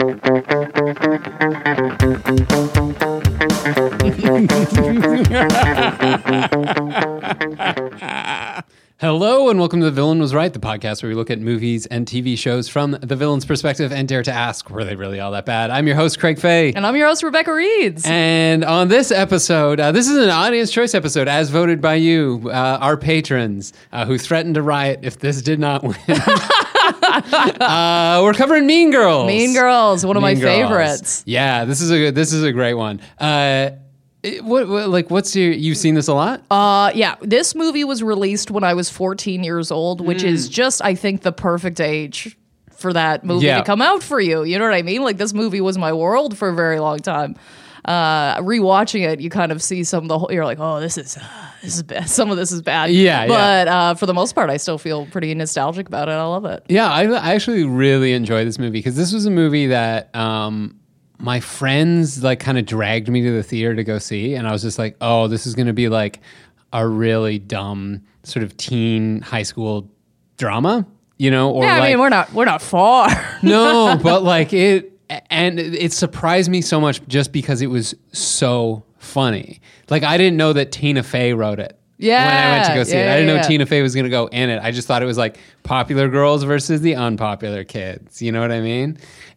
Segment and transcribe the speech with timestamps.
[0.00, 0.08] Hello
[9.50, 12.06] and welcome to The Villain Was Right, the podcast where we look at movies and
[12.06, 15.44] TV shows from the villain's perspective and dare to ask, were they really all that
[15.44, 15.68] bad?
[15.68, 16.72] I'm your host, Craig Fay.
[16.72, 18.06] And I'm your host, Rebecca Reeds.
[18.06, 22.40] And on this episode, uh, this is an audience choice episode as voted by you,
[22.46, 25.94] uh, our patrons, uh, who threatened to riot if this did not win.
[27.14, 29.26] uh, we're covering Mean Girls.
[29.26, 30.44] mean Girls, one of my Girls.
[30.44, 31.22] favorites.
[31.26, 33.00] Yeah, this is a good, this is a great one.
[33.18, 33.70] Uh,
[34.22, 36.42] it- what, what like what's your you've seen this a lot?
[36.50, 40.52] Uh, yeah, this movie was released when I was 14 years old, which is Hmm.
[40.52, 42.36] just, I think, the perfect age
[42.72, 43.58] for that movie Yeah.
[43.58, 44.42] to come out for you.
[44.42, 45.02] You know what I mean?
[45.02, 47.36] Like, this movie was my world for a very long time.
[47.84, 50.98] Uh, rewatching it, you kind of see some of the whole, you're like, oh, this
[50.98, 51.22] is, uh,
[51.62, 52.08] this is bad.
[52.08, 52.90] Some of this is bad.
[52.90, 53.26] Yeah, yeah.
[53.26, 56.12] But uh, for the most part, I still feel pretty nostalgic about it.
[56.12, 56.64] I love it.
[56.68, 60.78] Yeah, I, I actually really enjoy this movie because this was a movie that um,
[61.18, 64.52] my friends like kind of dragged me to the theater to go see, and I
[64.52, 66.20] was just like, oh, this is going to be like
[66.72, 69.90] a really dumb sort of teen high school
[70.36, 70.86] drama,
[71.18, 71.50] you know?
[71.50, 73.08] Or Yeah, like, mean, we're not, we're not far.
[73.42, 74.98] no, but like it,
[75.30, 79.60] and it surprised me so much just because it was so funny.
[79.88, 81.76] Like I didn't know that Tina Fey wrote it.
[81.98, 82.24] Yeah.
[82.24, 83.42] when I went to go see it, I didn't know yeah.
[83.42, 84.62] Tina Fey was going to go in it.
[84.62, 88.22] I just thought it was like popular girls versus the unpopular kids.
[88.22, 88.96] You know what I mean?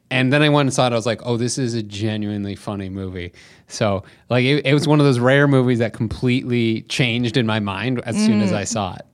[0.09, 0.93] And then I went and saw it.
[0.93, 3.33] I was like, oh, this is a genuinely funny movie.
[3.67, 7.59] So like it, it was one of those rare movies that completely changed in my
[7.59, 8.43] mind as soon Mm.
[8.43, 9.05] as I saw it.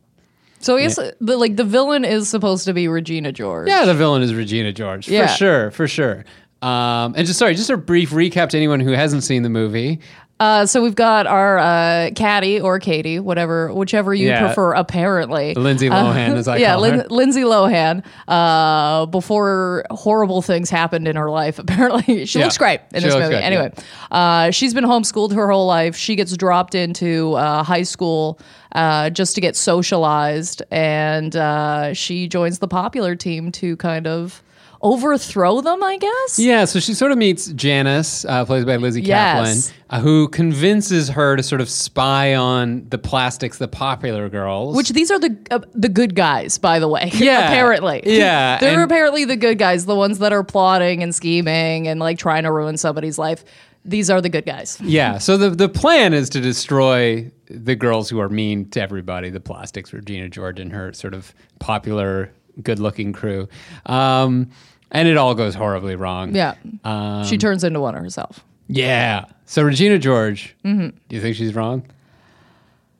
[0.59, 3.67] so I guess the, like the villain is supposed to be Regina George.
[3.69, 5.25] Yeah, the villain is Regina George Yeah.
[5.27, 6.25] for sure, for sure.
[6.61, 9.99] Um, and just sorry, just a brief recap to anyone who hasn't seen the movie.
[10.41, 14.45] Uh, so we've got our uh, Caddy or Katie, whatever, whichever you Yeah.
[14.45, 14.71] prefer.
[14.71, 17.05] Apparently, Lindsay Lohan, is I yeah, Lin-.
[17.09, 18.05] Lindsay Lohan.
[18.25, 22.45] Uh, before horrible things happened in her life, apparently she Yeah.
[22.45, 23.27] looks great in She this movie.
[23.31, 23.73] good, anyway,
[24.11, 25.97] uh, she's been homeschooled her whole life.
[25.97, 28.39] She gets dropped into uh, high school
[28.73, 34.41] uh, just to get socialized, and uh, she joins the popular team to kind of
[34.81, 35.83] overthrow them.
[35.83, 36.39] I guess.
[36.39, 39.69] Yeah, so she sort of meets Janice, uh, played by Lizzy Yes.
[39.69, 44.75] Caplan, uh, who convinces her to sort of spy on the plastics, the popular girls.
[44.75, 47.11] Which these are the uh, the good guys, by the way.
[47.19, 47.47] Yeah.
[47.47, 48.01] apparently.
[48.19, 52.17] Yeah, they're apparently the good guys, the ones that are plotting and scheming and like
[52.17, 53.43] trying to ruin somebody's life.
[53.85, 54.77] These are the good guys.
[54.83, 59.29] yeah, so the the plan is to destroy the girls who are mean to everybody,
[59.29, 62.31] the plastics, Regina George and her sort of popular,
[62.61, 63.47] good-looking crew.
[63.85, 64.49] Um,
[64.91, 66.33] and it all goes horribly wrong.
[66.35, 68.43] Yeah, Um, she turns into one herself.
[68.67, 69.25] Yeah.
[69.45, 70.89] So Regina George, Mm-hmm.
[71.07, 71.83] do you think she's wrong?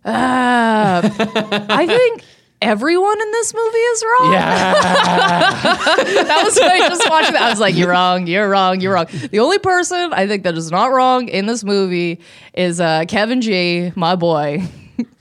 [0.06, 2.24] I think
[2.62, 4.34] everyone in this movie is wrong.
[4.34, 4.74] Yeah.
[6.24, 7.42] that was when I just watched that.
[7.42, 8.28] I was like, "You're wrong.
[8.28, 8.82] You're wrong.
[8.82, 12.20] You're wrong." The only person I think that is not wrong in this movie
[12.54, 14.64] is uh, Kevin G, my boy,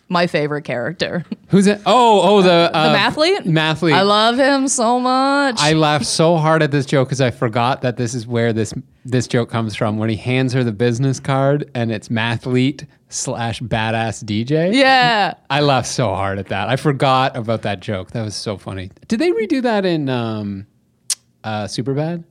[0.09, 1.81] my favorite character, Who's it?
[1.87, 3.45] Oh, oh, the uh, the mathlete.
[3.45, 3.93] Mathlete.
[3.95, 5.57] I love him so much.
[5.59, 8.73] I laughed so hard at this joke because I forgot that this is where this
[9.05, 9.99] this joke comes from.
[9.99, 14.75] When he hands her the business card and it's mathlete slash badass DJ.
[14.75, 15.35] yeah.
[15.49, 16.69] I laughed so hard at that.
[16.69, 18.11] I forgot about that joke.
[18.11, 18.91] That was so funny.
[19.09, 20.67] Did they redo that in um,
[21.45, 22.25] uh, Superbad?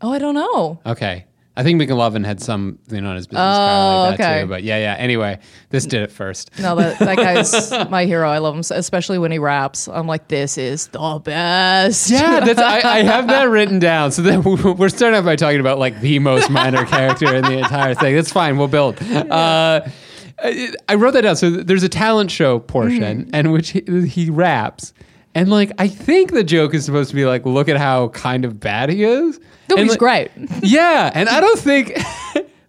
[0.00, 0.80] Oh, I don't know.
[0.86, 1.24] Okay.
[1.56, 4.42] I think McLovin had something on his business Oh, card like that okay.
[4.42, 4.48] too.
[4.48, 4.94] But yeah, yeah.
[4.98, 5.38] Anyway,
[5.70, 6.50] this did it first.
[6.58, 8.28] No, that, that guy's my hero.
[8.28, 9.86] I love him, especially when he raps.
[9.86, 12.10] I'm like, this is the best.
[12.10, 14.10] Yeah, that's I, I have that written down.
[14.10, 14.42] So then
[14.76, 18.16] we're starting off by talking about like the most minor character in the entire thing.
[18.16, 18.58] That's fine.
[18.58, 19.00] We'll build.
[19.00, 19.82] Uh,
[20.42, 21.36] I wrote that down.
[21.36, 24.92] So there's a talent show portion, and which he, he raps,
[25.34, 28.44] and like I think the joke is supposed to be like, look at how kind
[28.44, 29.38] of bad he is.
[29.68, 30.30] No, And, he's like, great.
[30.62, 31.96] Yeah, and I don't think.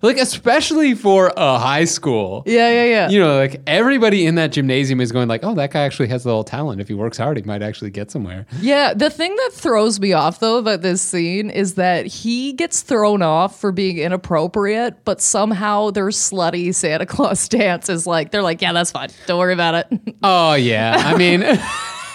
[0.01, 3.09] Like especially for a high school, Yeah, yeah, yeah.
[3.09, 6.25] you know, like everybody in that gymnasium is going like, "Oh, that guy actually has
[6.25, 6.79] a little talent.
[6.79, 10.13] If he works hard, he might actually get somewhere." Yeah, the thing that throws me
[10.13, 15.21] off though about this scene is that he gets thrown off for being inappropriate, but
[15.21, 19.09] somehow their slutty Santa Claus dance is like they're like, yeah, that's fine.
[19.25, 20.15] Don't worry about it.
[20.21, 21.41] Oh yeah, I mean,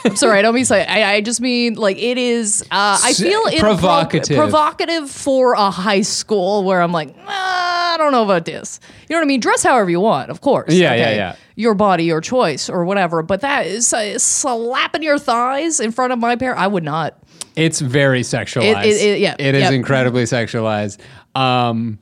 [0.05, 0.85] I'm sorry, I don't mean say.
[0.87, 2.62] I, I just mean like it is.
[2.70, 4.37] Uh, I feel inappropriate- provocative.
[4.37, 8.81] provocative for a high school where I'm like, "Ah, I don't know about this.
[9.08, 9.41] You know what I mean?
[9.41, 10.73] Dress however you want, of course.
[10.73, 11.37] Yeah, yeah, yeah.
[11.56, 13.23] Your body, your choice, or whatever.
[13.23, 16.58] But that is uh, slapping your thighs in front of my parent.
[16.58, 17.19] I would not.
[17.56, 18.85] It's very sexualized.
[18.87, 20.99] It- it- yeah, it is incredibly sexualized.
[21.35, 21.99] Um,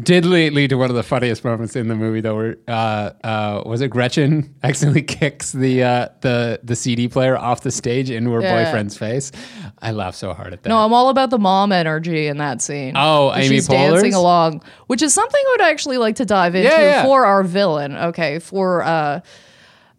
[0.00, 2.34] did lead, lead to one of the funniest moments in the movie, though.
[2.36, 7.60] Where uh, uh, was it Gretchen accidentally kicks the uh, the the CD player off
[7.62, 8.64] the stage into her Yeah.
[8.64, 9.32] boyfriend's face?
[9.80, 10.68] I laugh so hard at that.
[10.68, 12.94] No, I'm all about the mom energy in that scene.
[12.96, 16.68] Oh, Amy she's dancing along, which is something I would actually like to dive into
[16.70, 17.04] Yeah, yeah.
[17.04, 17.94] for our villain.
[17.96, 19.20] Okay, for uh,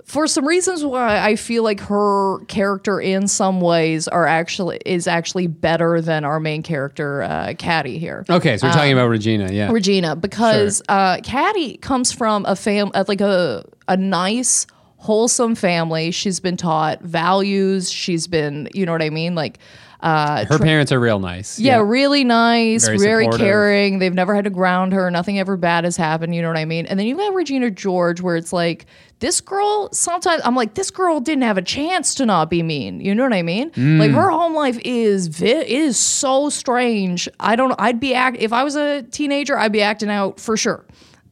[0.05, 5.07] for some reasons why I feel like her character in some ways are actually is
[5.07, 8.25] actually better than our main character, uh, Caddy here.
[8.29, 9.51] okay, so we're talking about Regina.
[9.51, 14.67] Yeah, Regina because uh, Caddy comes from a fam uh, like a a nice
[14.97, 16.11] wholesome family.
[16.11, 17.91] She's been taught values.
[17.91, 19.59] She's been you know what I mean like.
[20.03, 21.57] Uh, her parents are real nice.
[21.57, 24.00] yeah, really nice, Very very, caring.
[24.00, 25.09] They've never had to ground her.
[25.09, 26.35] Nothing ever bad has happened.
[26.35, 26.85] You know what I mean?
[26.88, 28.85] And then you got Regina George, where it's like
[29.19, 29.88] this girl.
[29.94, 33.00] Sometimes I'm like, this girl didn't have a chance to not be mean.
[33.00, 33.71] You know what I mean?
[33.71, 34.00] Mm.
[34.00, 37.29] Like her home life is vi- is so strange.
[37.39, 37.73] I don't.
[37.79, 39.57] I'd be act if I was a teenager.
[39.57, 40.83] I'd be acting out for sure.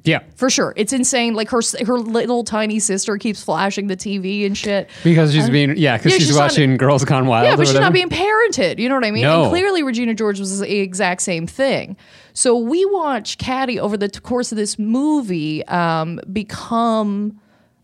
[0.04, 1.36] Yeah, For sure, it's insane.
[1.36, 4.90] Like her, her little tiny sister keeps flashing the TV and shit.
[5.04, 7.46] because she's being yeah, because yeah, she's, she's not- watching Girls Gone Wild.
[7.46, 8.80] Yeah, or but she's not being parented.
[8.80, 9.24] You know what I mean?
[9.24, 9.44] No.
[9.44, 11.98] And clearly, Regina George was the exact same thing.
[12.34, 17.40] So we watch Caddy over the course of this movie um, become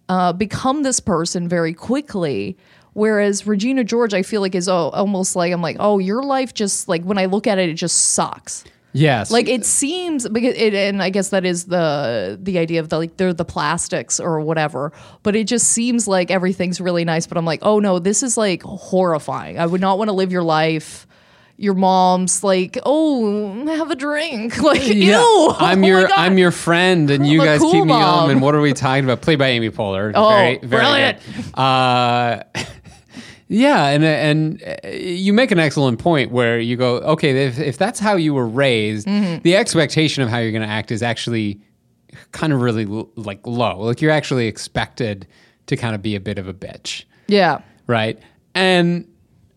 [0.10, 2.58] uh, become this person very quickly.
[2.94, 6.56] Whereas Regina George, I feel like is oh, almost like I'm like, oh, your life
[6.56, 8.64] just like when I look at it, it just sucks.
[8.98, 12.90] Yes, Like it seems because it, and I guess that is the the idea of
[12.90, 14.92] the like they're the plastics or whatever.
[15.24, 17.28] But it just seems like everything's really nice.
[17.28, 19.60] But I'm like, oh no, this is like horrifying.
[19.60, 21.06] I would not want to live your life.
[21.60, 24.58] Your mom's like, oh, have a drink.
[24.62, 25.54] Like, Yeah, ew.
[25.60, 26.08] I'm Oh your.
[26.12, 28.20] I'm your friend, and you I'm guys cool keep me mom.
[28.20, 28.30] home.
[28.30, 29.22] And what are we talking about?
[29.22, 30.12] Played by Amy Poehler.
[30.14, 31.20] Oh, very, very brilliant.
[31.36, 31.60] good.
[31.60, 32.44] Uh,
[33.48, 37.78] yeah, and and uh, you make an excellent point where you go, okay, if if
[37.78, 39.42] that's how you were raised, Mm-hmm.
[39.44, 41.62] the expectation of how you're going to act is actually
[42.32, 43.80] kind of really l- like low.
[43.82, 45.28] Like you're actually expected
[45.68, 47.60] to kind of be a bit of a bitch Yeah.
[47.88, 48.18] right?
[48.56, 49.06] And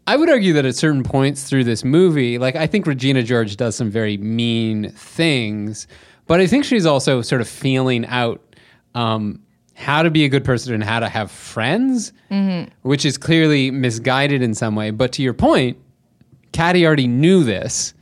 [0.07, 3.57] I would argue that at certain points through this movie, like I think Regina George
[3.57, 5.87] does some very mean things,
[6.27, 8.43] but I think she's also sort of feeling out
[8.95, 9.41] um,
[9.81, 12.12] how to be a good person and how to have friends,
[12.82, 14.91] which is clearly misguided in some way.
[14.91, 15.79] But to your point,
[16.53, 17.94] Caddy already knew this,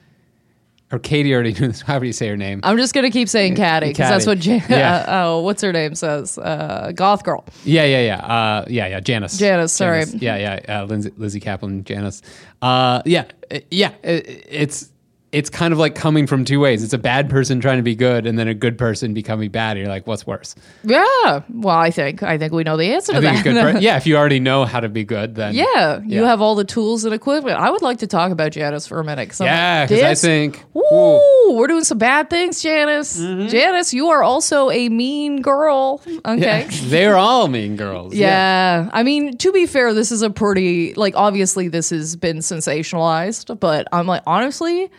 [0.90, 1.80] or Katie already knew this.
[1.82, 2.60] However you say her name.
[2.64, 4.96] I'm just gonna keep saying Caddy because that's what Jan- Yeah.
[4.96, 6.36] uh, oh, what's her name says?
[6.36, 7.44] Uh, Goth girl.
[7.64, 9.00] Yeah, yeah, yeah, uh, yeah, yeah.
[9.00, 9.38] Janice.
[9.38, 10.04] Janice, sorry.
[10.14, 10.36] Yeah,
[10.66, 10.80] yeah.
[10.80, 12.22] Uh, Lindsay, Lizzy Caplan, Janice.
[12.60, 13.92] Uh, yeah, uh, yeah.
[14.02, 14.90] It, it's
[15.30, 16.82] it's kind of like coming from two ways.
[16.82, 19.72] It's a bad person trying to be good, and then a good person becoming bad.
[19.76, 20.54] And You're like, what's worse?
[20.84, 21.42] Yeah.
[21.50, 23.44] Well, I think I think we know the answer to that.
[23.44, 26.26] Per- yeah, if you already know how to be good, then Yeah, you Yeah.
[26.28, 27.58] have all the tools and equipment.
[27.58, 29.36] I would like to talk about Janice for a minute.
[29.38, 29.80] Yeah.
[29.80, 31.56] like, Because I think, Ooh, ooh, Mm-hmm.
[31.58, 33.16] we're doing some bad things, Janice.
[33.18, 36.00] Janice, you are also a mean girl.
[36.24, 36.66] Okay.
[36.70, 38.14] yeah, they're all mean girls.
[38.14, 38.88] Yeah.
[38.92, 43.58] I mean, to be fair, this is a pretty like obviously this has been sensationalized,
[43.60, 44.90] but I'm like honestly,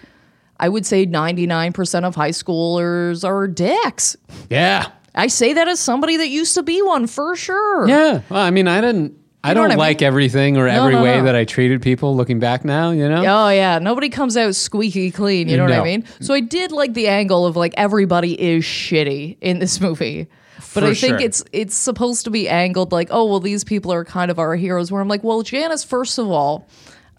[0.60, 4.18] I would say 99% of high schoolers are dicks.
[4.50, 7.88] yeah, I say that as somebody that used to be one for sure.
[7.88, 8.22] yeah.
[8.30, 9.16] Well, I mean, I didn't.
[9.42, 9.80] I You know don't I mean?
[9.80, 11.24] like everything or every no, way no.
[11.24, 12.14] that I treated people.
[12.14, 13.24] Looking back now, you know.
[13.26, 15.48] Oh yeah, nobody comes out squeaky clean.
[15.48, 16.04] You know what I mean?
[16.20, 20.84] So I did like the angle of like everybody is shitty in this movie, but
[20.84, 21.20] For I think sure.
[21.22, 24.58] it's it's supposed to be angled like, oh well, these people are kind of our
[24.58, 24.92] heroes.
[24.92, 26.68] Where I'm like, well, Janice, first of all,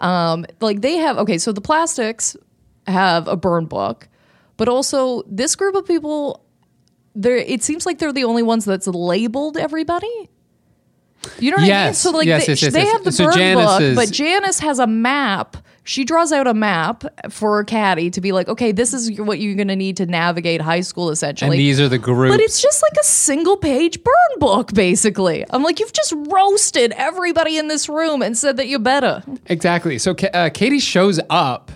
[0.03, 2.37] um, like they have okay, so the plastics
[2.91, 4.09] have a burn book,
[4.57, 6.45] but also this group of people,
[7.15, 10.29] there it seems like they're the only ones that's labeled everybody.
[11.39, 11.95] You know what I mean?
[11.95, 12.93] So like Yes, they, yes, yes, they yes.
[12.93, 15.57] have the So burn Janice book, is- but Janice has a map.
[15.83, 19.55] She draws out a map for Caddy to be like, okay, this is what you're
[19.55, 21.57] going to need to navigate high school, essentially.
[21.57, 22.33] and these are the groups.
[22.33, 25.45] but it's just like a single page burn book, basically.
[25.51, 29.23] I'm like, you've just roasted everybody in this room and said that you're better.
[29.47, 29.99] Exactly.
[29.99, 31.73] So uh, Katie shows up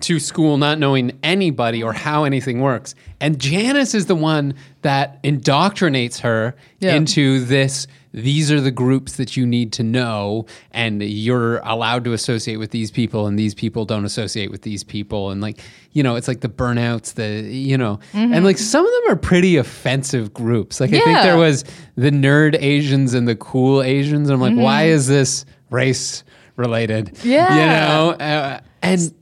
[0.00, 2.94] to school not knowing anybody or how anything works.
[3.20, 6.94] And Janice is the one that indoctrinates her Yeah.
[6.94, 7.86] into this.
[8.14, 12.70] These are the groups that you need to know, and you're allowed to associate with
[12.70, 15.30] these people, and these people don't associate with these people.
[15.30, 15.60] And, like,
[15.92, 19.16] you know, it's like the burnouts, the, you know, and like some of them are
[19.16, 20.80] pretty offensive groups.
[20.80, 21.26] Like, I think Mm-hmm.
[21.26, 21.64] There was
[21.96, 24.30] the nerd Asians and the cool Asians.
[24.30, 24.94] And I'm like, why Mm-hmm.
[24.94, 26.24] is this race
[26.56, 27.12] related.
[27.24, 27.50] Yeah.
[27.54, 29.12] You know, uh, and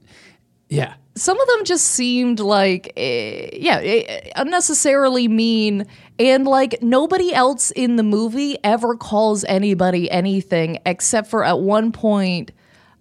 [0.68, 0.94] yeah.
[1.14, 5.86] some of them just seemed like eh, yeah eh, unnecessarily mean
[6.18, 11.92] and like nobody else in the movie ever calls anybody anything except for at one
[11.92, 12.52] point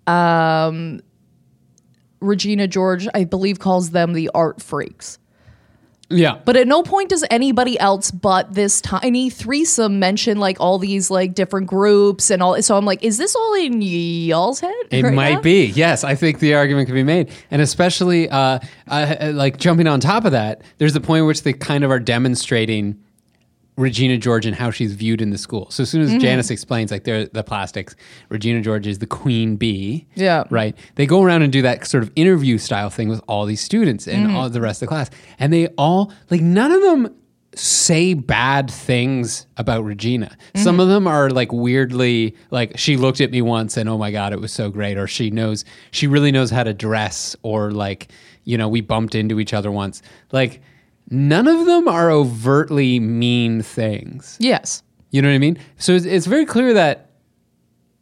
[0.07, 0.99] um
[2.19, 5.19] regina george i believe calls them the art freaks
[6.09, 6.39] Yeah.
[6.45, 11.09] but at no point does anybody else but this tiny threesome mention like all these
[11.09, 15.03] like different groups and all so i'm like is this all in y'all's head It
[15.03, 15.41] right might now?
[15.41, 15.65] be.
[15.67, 19.99] Yes, I think the argument can be made, and especially uh, uh, like jumping on
[19.99, 20.61] top of that.
[20.77, 22.99] There's the point in which they kind of are demonstrating
[23.77, 25.69] Regina George and how she's viewed in the school.
[25.69, 26.19] So as soon as Mm-hmm.
[26.19, 27.95] Janice explains, like they're the plastics,
[28.29, 30.07] Regina George is the queen bee.
[30.15, 30.45] Yeah.
[30.49, 30.77] Right.
[30.95, 34.07] They go around and do that sort of interview style thing with all these students
[34.07, 34.35] and Mm-hmm.
[34.37, 37.13] all the rest of the class, and they all like none of them
[37.57, 40.27] say bad things about Regina.
[40.27, 40.63] Mm-hmm.
[40.63, 44.11] Some of them are like weirdly like she looked at me once and oh my
[44.11, 47.71] god it was so great or she knows she really knows how to dress or
[47.71, 48.09] like
[48.43, 50.01] you know we bumped into each other once.
[50.33, 50.61] Like
[51.09, 54.37] none of them are overtly mean things.
[54.39, 54.81] yes
[55.11, 55.57] You know what I mean?
[55.77, 57.11] So it's, it's very clear that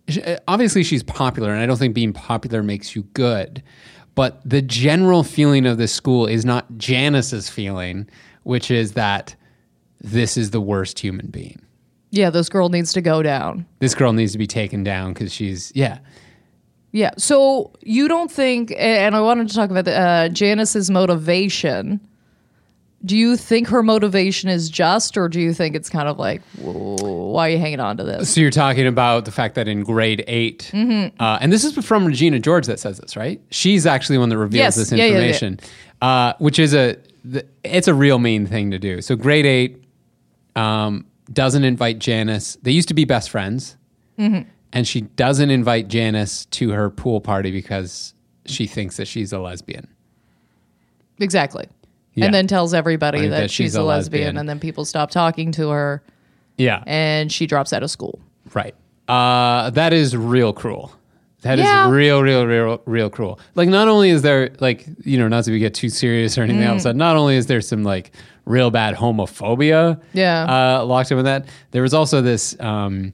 [0.08, 3.62] sh- uh, obviously she's popular, and I don't think being popular makes you good.
[4.16, 8.08] But the general feeling of this school is not Janice's feeling,
[8.44, 9.36] which is that
[10.02, 11.60] this is the worst human being.
[12.12, 15.32] yeah this girl needs to go down This girl needs to be taken down because
[15.34, 15.98] she's, yeah.
[16.92, 17.12] Yeah.
[17.18, 22.00] So you don't think, and I wanted to talk about the, uh, Janice's motivation.
[23.06, 26.42] Do you think her motivation is just, or do you think it's kind of like,
[26.62, 28.30] why are you hanging on to this?
[28.34, 31.22] So you're talking about the fact that in grade 8 Mm-hmm.
[31.22, 33.42] uh, and this is from Regina George that says this, right?
[33.52, 34.76] She's actually the one that reveals Yes.
[34.76, 35.18] this Yeah, yeah, yeah.
[35.18, 35.60] information,
[36.02, 36.96] Uh, which is a
[37.30, 39.02] th- it's a real mean thing to do.
[39.02, 39.84] So grade eight
[40.56, 42.58] um, doesn't invite Janice.
[42.62, 43.76] They used to be best friends,
[44.18, 44.48] Mm-hmm.
[44.72, 48.14] and she doesn't invite Janice to her pool party because
[48.46, 49.88] she thinks that she's a lesbian.
[51.20, 51.68] Exactly.
[52.16, 52.26] Yeah.
[52.26, 55.70] And then tells everybody Like that, she's, a, lesbian, and then people stop talking to
[55.70, 56.04] her,
[56.58, 58.20] Yeah, and she drops out of school.
[58.54, 58.76] Right.
[59.08, 60.92] Uh, that is real cruel.
[61.42, 61.90] That is Yeah.
[61.90, 63.40] real, real, real, real cruel.
[63.56, 66.62] Like, not only is there like you know, not to get too serious or anything
[66.62, 66.68] Mm.
[66.68, 68.12] else, but not only is there some like
[68.46, 70.46] real bad homophobia, Yeah.
[70.80, 71.46] uh, locked in with that.
[71.72, 73.12] There was also this um,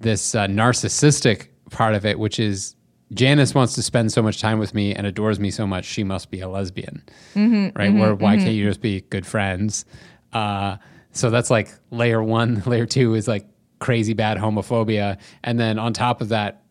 [0.00, 2.75] this uh, narcissistic part of it, which is
[3.12, 6.02] Janice wants to spend so much time with me and adores me so much, she
[6.02, 7.02] must be a lesbian,
[7.34, 7.92] Mm-hmm, right?
[7.94, 9.84] Where why can't you just be good friends?
[10.32, 10.76] Uh,
[11.12, 12.62] so that's like layer one.
[12.66, 13.46] Layer two is like
[13.78, 16.62] crazy bad homophobia, and then on top of that,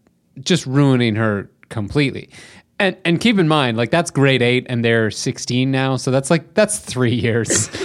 [0.41, 2.29] just ruining her completely.
[2.77, 6.29] And and keep in mind, like that's grade eight, and they're sixteen now, so that's
[6.29, 7.69] like that's three years.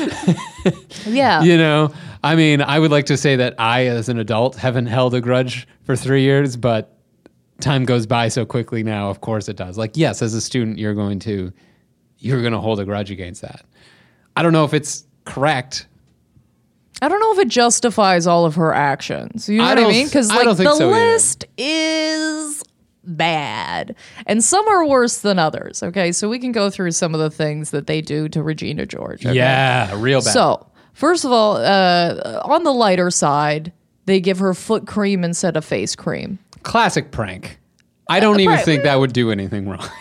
[1.06, 1.42] Yeah.
[1.42, 1.92] you know,
[2.22, 5.20] I mean, I would like to say that I, as an adult, haven't held a
[5.22, 6.99] grudge for three years, but
[7.60, 9.10] time goes by so quickly now.
[9.10, 9.78] Of course, it does.
[9.78, 11.52] Like, yes, as a student, you're going to
[12.18, 13.64] you're going to hold a grudge against that.
[14.36, 15.86] I don't know if it's correct.
[17.02, 19.48] I don't know if it justifies all of her actions.
[19.48, 20.06] You know I what I mean?
[20.06, 22.62] Because like the so list is
[23.04, 25.82] bad, and some are worse than others.
[25.82, 28.84] Okay, so we can go through some of the things that they do to Regina
[28.84, 29.24] George.
[29.24, 29.34] okay?
[29.34, 30.32] Yeah, real bad.
[30.32, 33.72] So first of all, uh, on the lighter side,
[34.04, 36.38] they give her foot cream instead of face cream.
[36.62, 37.58] Classic prank.
[38.08, 38.64] I don't even right.
[38.64, 39.88] think that would do anything wrong.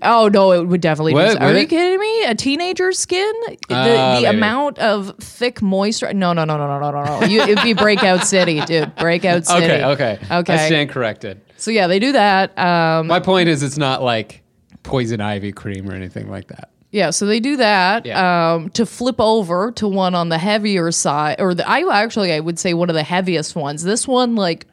[0.00, 1.12] Oh no, it would definitely.
[1.12, 1.36] What?
[1.38, 1.68] do Are you it?
[1.68, 2.24] kidding me?
[2.24, 3.30] A teenager's skin,
[3.68, 6.10] the, Uh, the amount of thick moisture.
[6.14, 7.26] No, no, no, no, no, no, no.
[7.26, 8.94] You, it'd be breakout city, dude.
[8.96, 9.64] Breakout city.
[9.66, 10.54] okay, okay, okay.
[10.54, 11.42] I stand corrected.
[11.58, 12.58] So yeah, they do that.
[12.58, 14.42] Um, My point is, it's not like
[14.84, 16.70] poison ivy cream or anything like that.
[16.90, 18.54] yeah, so they do that Yeah.
[18.54, 22.40] um, to flip over to one on the heavier side, or the I actually I
[22.40, 23.82] would say one of the heaviest ones.
[23.84, 24.66] This one like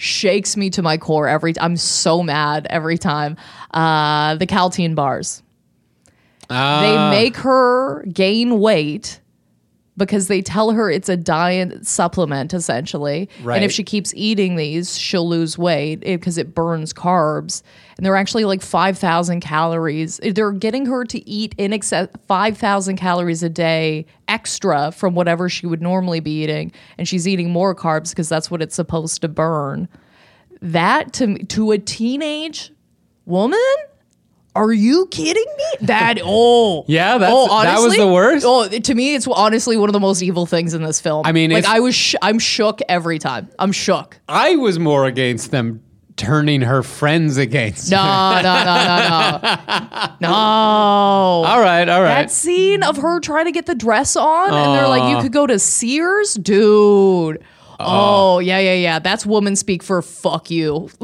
[0.00, 1.52] shakes me to my core every.
[1.52, 1.64] time.
[1.72, 3.36] I'm so mad every time.
[3.72, 5.42] Uh, the Kälteen bars.
[6.48, 7.10] they Ah.
[7.10, 9.20] make her gain weight
[9.96, 14.96] because they tell her it's a diet supplement essentially and if she keeps eating these
[14.98, 17.62] she'll lose weight because it burns carbs
[18.00, 23.42] and they're actually like 5000 calories they're getting her to eat in excess 5000 calories
[23.42, 28.08] a day extra from whatever she would normally be eating and she's eating more carbs
[28.08, 29.86] because that's what it's supposed to burn
[30.62, 32.72] that to to a teenage
[33.26, 33.60] woman
[34.56, 35.86] are you kidding me?
[35.86, 38.44] That oh Yeah, that's- oh, that was the worst?
[38.48, 41.24] Oh, to me, it's honestly one of the most evil things in this film.
[41.24, 43.48] I mean, like I was, sh- I'm shook every time.
[43.60, 44.18] I'm shook.
[44.28, 45.82] I was more against them
[46.20, 47.90] turning her friends against.
[47.90, 48.42] No, her.
[48.42, 50.28] no, no, no, no, no.
[50.28, 52.22] All right, all right.
[52.22, 55.32] That scene of her trying to get the dress on, and they're like, "You could
[55.32, 57.42] go to Sears, dude."
[57.82, 58.98] oh yeah, yeah, yeah.
[58.98, 60.90] That's woman speak for fuck you.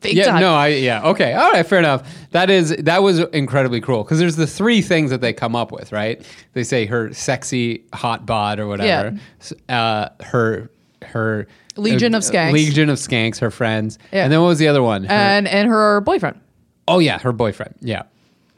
[0.00, 0.40] Big Yeah, time.
[0.40, 2.06] no, I yeah, okay, all right, fair enough.
[2.32, 5.70] That is that was incredibly cruel because there's the three things that they come up
[5.72, 6.20] with, right?
[6.52, 10.70] They say her sexy hot bod or whatever, S- uh, her
[11.02, 12.52] her Legion uh, of Skanks.
[12.52, 14.24] Legion of Skanks, her friends, Yeah.
[14.24, 15.04] and then what was the other one?
[15.04, 16.40] Her- and and her boyfriend.
[16.88, 18.02] oh yeah, her boyfriend, yeah,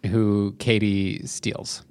[0.06, 1.82] who Katie steals.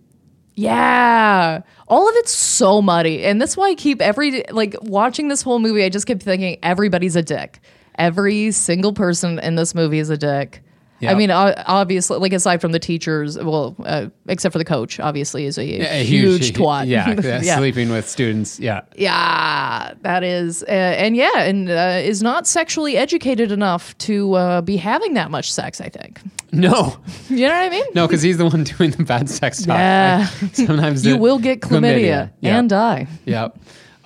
[0.55, 1.61] Yeah.
[1.87, 3.23] All of it's so muddy.
[3.23, 6.57] And that's why I keep every, like, watching this whole movie, I just keep thinking
[6.63, 7.59] everybody's a dick.
[7.99, 10.63] Every single person in this movie is a dick.
[10.99, 11.11] Yeah.
[11.11, 15.45] I mean, obviously, like, aside from the teachers, well, uh, except for the coach, obviously,
[15.45, 15.61] is a,
[16.01, 16.87] A huge, twat.
[16.87, 17.13] Yeah,
[17.43, 18.59] yeah, sleeping with students.
[18.59, 18.81] Yeah.
[18.95, 24.61] Yeah, that is, uh, and yeah, and uh, is not sexually educated enough to uh,
[24.61, 25.79] be having that much sex.
[25.81, 26.19] I think.
[26.51, 26.97] No,
[27.29, 27.85] You know what I mean?
[27.93, 29.75] no, because he's the one doing the bad sex talk.
[29.77, 30.25] Yeah.
[30.53, 32.57] Sometimes You will get chlamydia, Yeah.
[32.57, 33.07] and die.
[33.25, 33.57] Yep.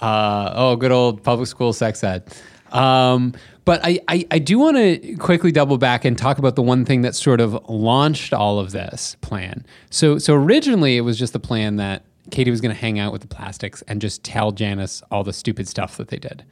[0.02, 2.24] Uh, oh, good old public school sex ed.
[2.72, 3.34] Um,
[3.66, 6.86] but I, I, I do want to quickly double back and talk about the one
[6.86, 9.66] thing that sort of launched all of this plan.
[9.90, 13.12] So, so originally it was just the plan that Katie was going to hang out
[13.12, 16.44] with the plastics and just tell Janice all the stupid stuff that they did,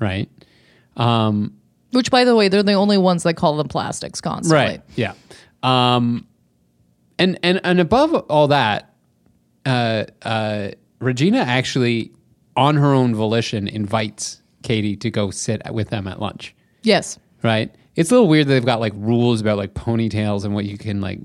[0.00, 0.28] right?
[0.96, 1.54] Um,
[1.92, 4.56] Which, by the way, they're the only ones that call them plastics constantly.
[4.56, 4.82] Right.
[4.96, 5.14] Yeah.
[5.62, 6.26] Um,
[7.18, 8.94] and and and above all that,
[9.66, 12.12] uh, uh, Regina actually,
[12.56, 16.54] on her own volition, invites Katie to go sit with them at lunch.
[16.82, 17.18] Yes.
[17.42, 17.74] Right.
[17.96, 20.78] It's a little weird that they've got like rules about like ponytails and what you
[20.78, 21.20] can like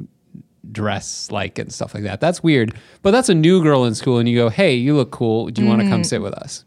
[0.71, 2.19] dress like and stuff like that.
[2.19, 2.73] That's weird.
[3.01, 5.49] But that's a new girl in school, and you go, "Hey, you look cool.
[5.49, 6.65] Do you want to come sit with us?"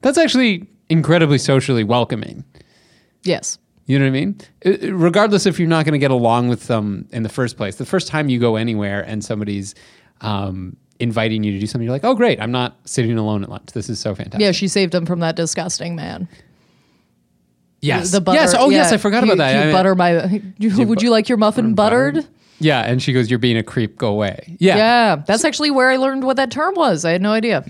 [0.00, 2.44] That's actually incredibly socially welcoming.
[3.22, 3.58] Yes.
[3.86, 4.40] You know what I mean?
[4.64, 7.76] Uh, Regardless if you're not going to get along with them in the first place,
[7.76, 9.74] the first time you go anywhere and somebody's
[10.20, 13.50] um, inviting you to do something, you're like, oh, great, I'm not sitting alone at
[13.50, 13.72] lunch.
[13.72, 14.40] This is so fantastic.
[14.40, 16.28] Yeah, she saved him from that disgusting man.
[17.80, 18.12] Yes.
[18.12, 18.38] The butter.
[18.40, 18.54] yes.
[18.56, 18.92] Oh, yes.
[18.92, 19.54] I forgot You- about that.
[19.54, 20.42] You I mean- butter my.
[20.84, 22.26] Would you like your muffin buttered?
[22.60, 22.80] Yeah.
[22.80, 23.98] And she goes, you're being a creep.
[23.98, 24.56] Go away.
[24.58, 24.76] Yeah.
[24.76, 27.04] Yeah, that's actually where I learned what that term was.
[27.04, 27.62] I had no idea.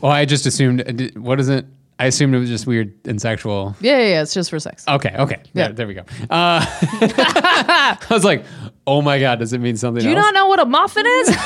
[0.00, 1.66] Well, I just assumed, uh, what is it?
[1.98, 3.74] I assumed it was just weird and sexual.
[3.80, 4.84] Yeah, yeah, yeah it's just for sex.
[4.86, 5.14] Okay.
[5.18, 5.40] Okay.
[5.54, 5.68] Yeah.
[5.68, 6.02] There, there we go.
[6.28, 8.44] Uh, I was like,
[8.86, 10.24] oh my God, does it mean something Do you else?
[10.26, 11.28] not know what a muffin is?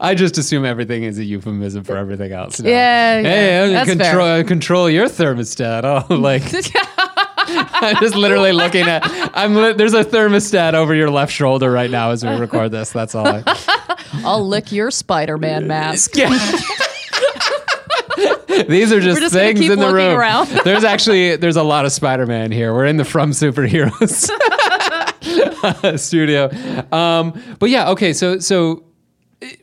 [0.00, 2.60] I just assume everything is a euphemism for everything else.
[2.60, 2.68] now.
[2.70, 3.96] Yeah, yeah, Hey, fair.
[3.96, 5.84] control control your thermostat.
[5.84, 6.42] Oh, like
[7.48, 9.02] I'm just literally looking at.
[9.34, 12.90] I'm li- there's a thermostat over your left shoulder right now as we record this.
[12.90, 13.26] That's all.
[13.26, 13.42] I,
[14.24, 16.16] I'll lick your Spider-Man mask.
[16.16, 16.36] yeah.
[18.68, 20.18] These are just, just things in the room.
[20.18, 20.48] around.
[20.64, 22.72] there's actually there's a lot of Spider-Man here.
[22.72, 24.30] We're in the From Superheroes
[25.98, 26.50] studio.
[26.92, 28.12] Um, but yeah, okay.
[28.12, 28.84] So so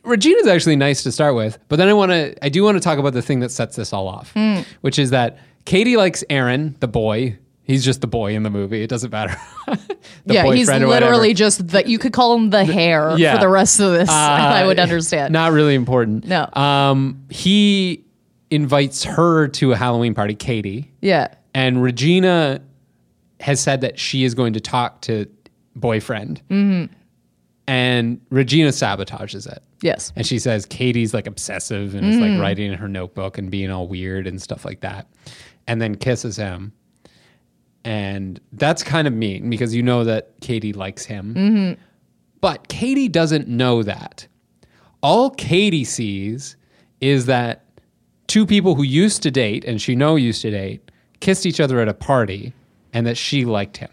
[0.04, 2.80] Regina's actually nice to start with, but then I want to I do want to
[2.80, 4.60] talk about the thing that sets this all off, Hmm.
[4.82, 7.38] which is that Katie likes Aaron, the boy.
[7.66, 8.82] He's just the boy in the movie.
[8.82, 9.34] It doesn't matter.
[10.26, 11.88] The yeah, he's literally just the.
[11.88, 13.34] You could call him the hair yeah.
[13.34, 14.08] for the rest of this.
[14.08, 15.32] Uh, I would understand.
[15.32, 16.26] Not really important.
[16.26, 16.46] No.
[16.52, 18.04] Um, he
[18.50, 22.60] invites her to a Halloween party, Katie, yeah, and Regina
[23.40, 25.26] has said that she is going to talk to
[25.76, 26.92] boyfriend, Mm-hmm.
[27.66, 29.62] and Regina sabotages it.
[29.82, 33.50] yes, And she says Katie's like obsessive and is like writing in her notebook and
[33.50, 35.06] being all weird and stuff like that.
[35.66, 36.72] And then kisses him.
[37.84, 41.76] And that's kind of mean because you know that Katie likes him.
[42.40, 44.26] But Katie doesn't know that.
[45.02, 46.56] All Katie sees
[47.00, 47.63] is that
[48.26, 51.80] two people who used to date and she know used to date kissed each other
[51.80, 52.52] at a party
[52.92, 53.90] and that she liked him.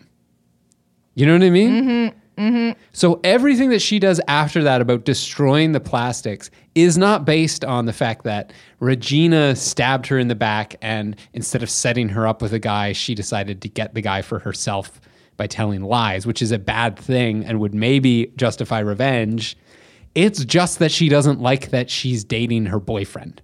[1.15, 1.69] You know what I mean?
[1.69, 2.79] Mm-hmm, mm-hmm.
[2.93, 7.85] So everything that she does after that about destroying the plastics is not based on
[7.85, 12.41] the fact that Regina stabbed her in the back and instead of setting her up
[12.41, 15.01] with a guy, she decided to get the guy for herself
[15.37, 19.57] by telling lies, which is a bad thing and would maybe justify revenge.
[20.15, 23.41] It's just that she doesn't like that she's dating her boyfriend.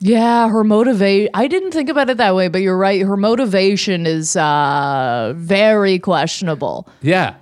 [0.00, 0.48] Yeah.
[0.48, 1.30] Her motivate.
[1.34, 3.02] I didn't think about it that way, but you're right.
[3.02, 6.88] Her motivation is uh, very questionable.
[7.02, 7.34] Yeah.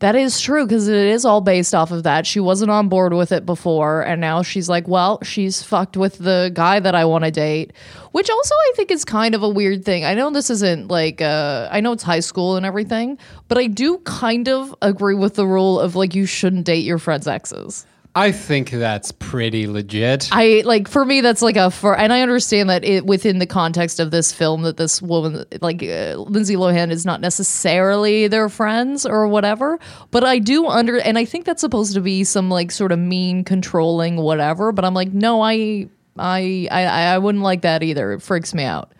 [0.00, 2.26] That is true because it is all based off of that.
[2.26, 6.18] She wasn't on board with it before, and now she's like, well, she's fucked with
[6.18, 7.72] the guy that I want to date,
[8.12, 10.04] which also I think is kind of a weird thing.
[10.04, 13.16] I know this isn't like, uh, I know it's high school and everything,
[13.48, 16.98] but I do kind of agree with the rule of like, you shouldn't date your
[16.98, 17.86] friend's exes.
[18.16, 20.30] I think that's pretty legit.
[20.32, 23.46] I like for me that's like a for and I understand that it within the
[23.46, 28.48] context of this film that this woman like uh, Lindsay Lohan is not necessarily their
[28.48, 29.78] friends or whatever
[30.10, 32.98] but I do under and I think that's supposed to be some like sort of
[32.98, 38.12] mean controlling whatever but I'm like no I I, I I wouldn't like that either.
[38.12, 38.92] It freaks me out.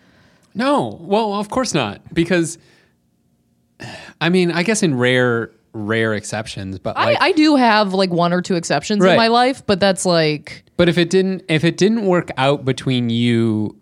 [0.53, 2.57] No, well, of course not, because
[4.21, 8.09] I mean, I guess in rare rare exceptions, but like, I, I do have like
[8.09, 9.11] one or two exceptions Right.
[9.11, 12.65] in my life, but that's like but if it didn't if it didn't work out
[12.65, 13.77] between you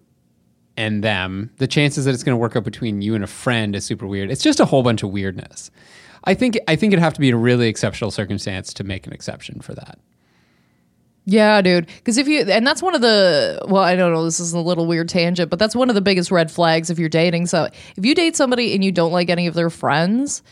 [0.77, 3.75] and them, the chances that it's going to work out between you and a friend
[3.75, 4.29] is super weird.
[4.29, 5.71] It's just a whole bunch of weirdness.
[6.25, 9.13] I think I think it'd have to be a really exceptional circumstance to make an
[9.13, 9.99] exception for that.
[11.27, 11.87] Yeah, dude.
[11.87, 14.59] Because if you, and that's one of the, well, I don't know, this is a
[14.59, 17.47] little weird tangent, but that's one of the biggest red flags if you're dating.
[17.47, 20.43] So if you date somebody and you don't like any of their friends,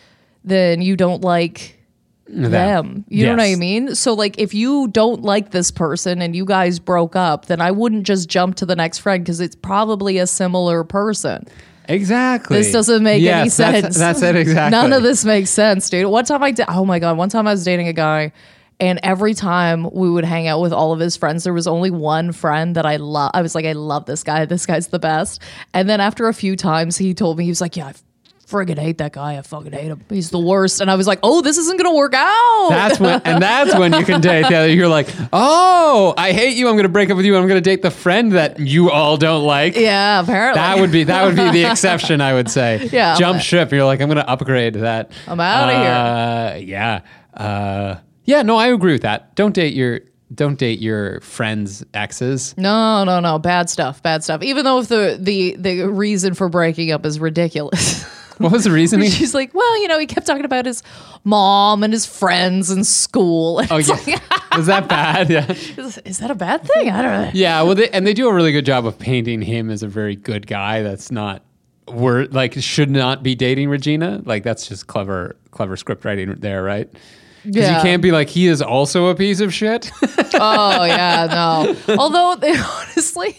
[0.43, 1.79] then you don't like
[2.27, 3.05] them.
[3.09, 3.95] You know what I mean?
[3.95, 7.71] So, like, if you don't like this person and you guys broke up, then I
[7.71, 11.45] wouldn't just jump to the next friend because it's probably a similar person.
[11.89, 12.57] Exactly.
[12.57, 13.81] This doesn't make any sense.
[13.81, 14.71] That's, that's it exactly.
[14.71, 16.07] None of this makes sense, dude.
[16.07, 18.31] One time I did, oh my God, one time I was dating a guy,
[18.79, 21.91] and every time we would hang out with all of his friends, there was only
[21.91, 23.31] one friend that I love.
[23.33, 24.45] I was like, I love this guy.
[24.45, 25.41] This guy's the best.
[25.73, 27.93] And then after a few times, he told me, he was like, yeah, I
[28.53, 29.37] friggin' hate that guy.
[29.37, 30.03] I fucking hate him.
[30.09, 30.79] He's the worst.
[30.79, 32.67] And I was like, oh, this isn't going to work out.
[32.69, 34.69] That's when, and that's when you can date the other.
[34.69, 36.67] You're like, oh, I hate you.
[36.67, 37.35] I'm going to break up with you.
[37.35, 39.75] I'm going to date the friend that you all don't like.
[39.75, 40.59] yeah, apparently.
[40.59, 42.89] That would be that would be the exception, I would say.
[42.93, 43.71] Yeah, jump ship.
[43.71, 45.11] You're like, I'm going to upgrade that.
[45.27, 46.63] I'm outta here.
[46.67, 47.01] Yeah,
[47.33, 48.43] uh, yeah.
[48.43, 49.33] No, I agree with that.
[49.35, 50.01] Don't date your
[50.33, 52.55] don't date your friends' exes.
[52.57, 53.39] no, no, no.
[53.39, 54.01] Bad stuff.
[54.01, 54.41] Bad stuff.
[54.41, 58.05] Even though if the, the, the reason for breaking up is ridiculous.
[58.37, 59.09] What was the reasoning?
[59.09, 60.83] She's like, well, you know, he kept talking about his
[61.23, 63.61] mom and his friends and school.
[63.71, 64.21] oh yeah, like,
[64.57, 65.29] was that bad?
[65.29, 65.51] Yeah.
[65.51, 66.89] is, is that a bad thing?
[66.89, 67.31] I don't know.
[67.33, 69.87] Yeah, well, they, and they do a really good job of painting him as a
[69.87, 70.81] very good guy.
[70.81, 71.43] That's not
[71.87, 74.21] word like should not be dating Regina.
[74.25, 76.89] Like that's just clever, clever script writing there, right?
[77.43, 77.75] Because Yeah.
[77.77, 79.91] you can't be like he is also a piece of shit.
[80.35, 81.95] Oh yeah, no.
[81.97, 83.35] Although they honestly,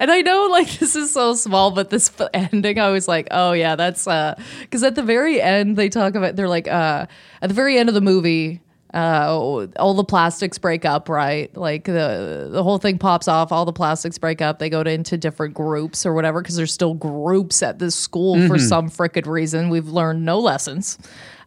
[0.00, 3.52] and I know like this is so small, but this ending, I was like, oh
[3.52, 7.06] yeah, that's uh, because at the very end they talk about they're like uh,
[7.42, 8.60] at the very end of the movie.
[8.92, 11.56] Uh, all the plastics break up, right?
[11.56, 13.50] Like the the whole thing pops off.
[13.50, 14.60] All the plastics break up.
[14.60, 18.46] They go to, into different groups or whatever because there's still groups at this school
[18.46, 19.68] for some frickin' reason.
[19.68, 20.96] We've learned no lessons.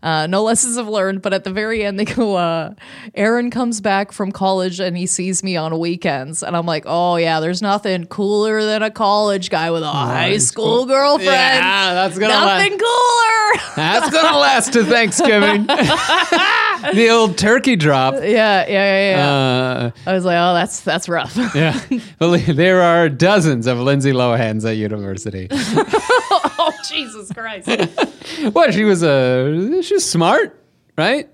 [0.03, 2.73] Uh, no lessons have learned, but at the very end, they go, uh,
[3.15, 6.43] Aaron comes back from college and he sees me on weekends.
[6.43, 10.38] And I'm like, oh, yeah, there's nothing cooler than a college guy with a high
[10.38, 11.25] school girlfriend.
[11.31, 13.33] Yeah, that's gonna Nothing cooler.
[13.75, 15.65] That's gonna last to Thanksgiving.
[15.67, 18.15] the old turkey drop.
[18.15, 19.27] yeah, yeah, yeah, yeah.
[19.29, 21.36] Uh, I was like, oh, that's that's rough.
[21.55, 21.79] yeah,
[22.19, 25.47] Believe- there are dozens of Lindsay Lohans at university.
[26.91, 27.67] Oh, Jesus Christ.
[28.54, 28.73] what?
[28.73, 30.62] She was a she was smart,
[30.97, 31.30] right?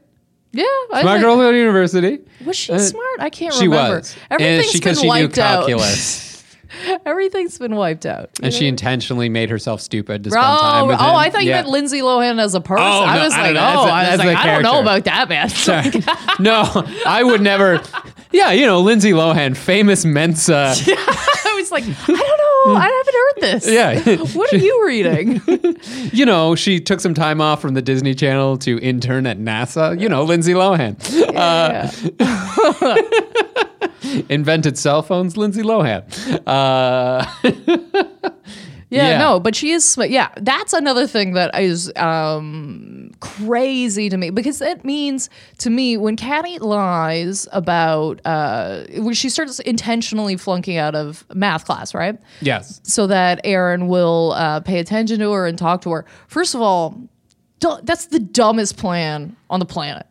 [0.51, 0.65] Yeah.
[0.93, 2.19] I Smart think- girl at university.
[2.45, 3.19] Was she Uh, smart?
[3.19, 3.97] I can't She remember.
[3.97, 5.67] was, Everything's she been she wiped out.
[7.05, 8.29] Everything's been wiped out.
[8.41, 11.15] And she intentionally made herself stupid to spend time with oh, him.
[11.15, 11.57] I thought you Yeah.
[11.57, 12.83] meant Lindsay Lohan as a person.
[12.83, 13.85] Oh, I no, was I like, oh, know.
[13.85, 15.49] That's I was like, I don't know about that, man.
[15.49, 15.91] Sorry.
[16.39, 16.63] no,
[17.05, 17.81] I would never.
[18.31, 20.73] Yeah, you know, Lindsay Lohan, famous Mensa.
[20.75, 22.75] I was like, I don't know.
[22.75, 23.69] I haven't heard this.
[23.71, 24.15] Yeah.
[24.33, 25.41] What are you reading?
[26.13, 29.99] You know, she took some time off from the Disney Channel to intern at NASA.
[29.99, 30.95] You know, Lindsay Lohan.
[31.35, 31.89] Uh,
[34.29, 36.03] invented cell phones, Lindsay Lohan.
[36.45, 38.29] Uh,
[38.93, 39.17] Yeah, Yeah.
[39.17, 39.83] no, but she is.
[39.83, 45.29] sm- Yeah, that's another thing that is um, crazy to me because it means
[45.59, 51.65] to me when Caddy lies about uh, when she starts intentionally flunking out of math
[51.65, 52.17] class, right?
[52.41, 52.79] yes.
[52.83, 56.05] so that Aaron will uh, pay attention to her and talk to her.
[56.27, 57.01] First of all,
[57.59, 60.05] du- that's the dumbest plan on the planet.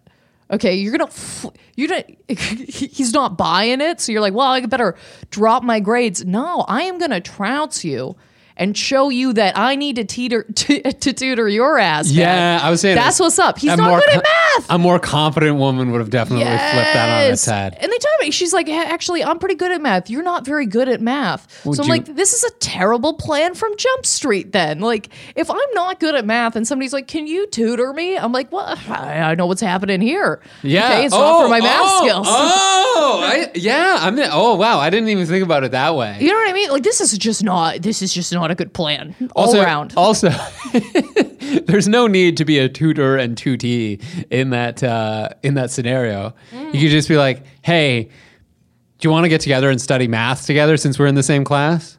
[0.51, 4.01] Okay, you're gonna, f- you're gonna, he's not buying it.
[4.03, 4.97] So you're like, well, I better
[5.31, 6.25] drop my grades.
[6.27, 8.17] No, I am gonna trounce you
[8.57, 12.09] and show you that I need to teeter to, to tutor your ass.
[12.09, 12.17] man.
[12.17, 13.59] Yeah, I was saying that's what's up.
[13.59, 14.71] He's not good at math.
[14.71, 17.77] A more confident woman would have definitely flipped that on its head.
[17.81, 20.11] And they talk about she's like, "Yeah, actually, I'm pretty good at math.
[20.11, 21.65] You're not very good at math.
[21.65, 24.81] Would so I'm you- like, this is a terrible plan from Jump Street then.
[24.81, 28.17] Like, if I'm not good at math and somebody's like, can you tutor me?
[28.17, 30.41] I'm like, well, I, know what's happening here.
[30.63, 30.87] Yeah.
[30.87, 32.27] Okay, it's not for oh, my math oh, skills.
[32.29, 33.99] Oh, I, yeah.
[34.01, 34.19] I'm.
[34.19, 34.79] Oh, wow.
[34.79, 36.19] I didn't even think about it that way.
[36.21, 36.71] You know what I mean?
[36.71, 39.95] Like, this is just not, this is just not a good plan all also, around.
[39.97, 40.31] Also,
[41.67, 46.35] there's no need to be a tutor and tutee in that uh, in that scenario.
[46.51, 46.75] Mm.
[46.75, 50.47] You could just be like, "Hey, do you want to get together and study math
[50.47, 51.99] together since we're in the same class?"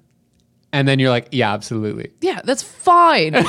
[0.71, 2.11] And then you're like, "Yeah, absolutely.
[2.21, 3.35] yeah, that's fine.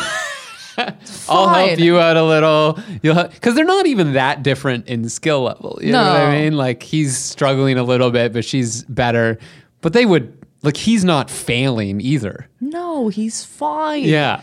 [1.28, 5.42] I'll help you out a little." You'll because they're not even that different in skill
[5.42, 5.78] level.
[5.82, 6.56] You know what I mean?
[6.56, 9.38] Like he's struggling a little bit, but she's better.
[9.80, 12.48] but they would like he's not failing either.
[12.60, 14.04] No, he's fine.
[14.04, 14.40] Yeah.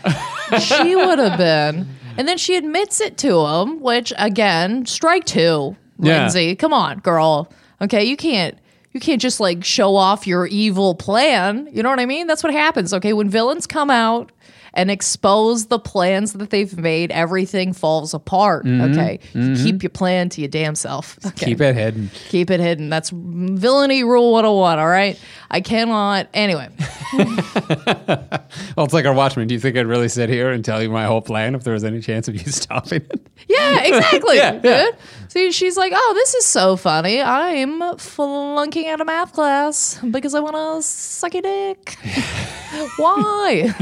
[0.60, 1.88] she would have been.
[2.16, 6.20] And then she admits it to him, which again, strike two, Yeah.
[6.22, 6.54] Lindsay.
[6.56, 7.50] Come on, girl.
[7.80, 8.56] Okay, you can't
[8.92, 11.68] you can't just like show off your evil plan.
[11.72, 12.26] You know what I mean?
[12.26, 12.92] That's what happens.
[12.94, 14.30] Okay, when villains come out
[14.74, 18.66] and expose the plans that they've made, everything falls apart.
[18.66, 21.18] Okay, keep your plan to your damn self.
[21.18, 21.28] Okay.
[21.28, 21.44] Mm-hmm.
[21.46, 22.10] Keep it hidden.
[22.28, 22.88] Keep it hidden.
[22.88, 25.18] That's villainy rule 101, all right?
[25.50, 26.28] I cannot.
[26.32, 26.68] Anyway,
[28.76, 29.48] Well, it's like our Watchmen.
[29.48, 31.74] Do you think I'd really sit here and tell you my whole plan if there
[31.74, 33.26] was any chance of you stopping it?
[33.48, 34.36] Yeah, exactly.
[34.36, 34.86] Yeah, yeah.
[35.28, 37.20] See, she's like, oh, this is so funny.
[37.20, 41.96] I'm flunking out of math class because I want to suck your dick.
[42.96, 43.74] Why?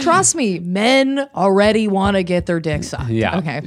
[0.00, 3.10] Trust me, men already want to get their dick sucked.
[3.10, 3.38] Yeah.
[3.38, 3.60] Okay.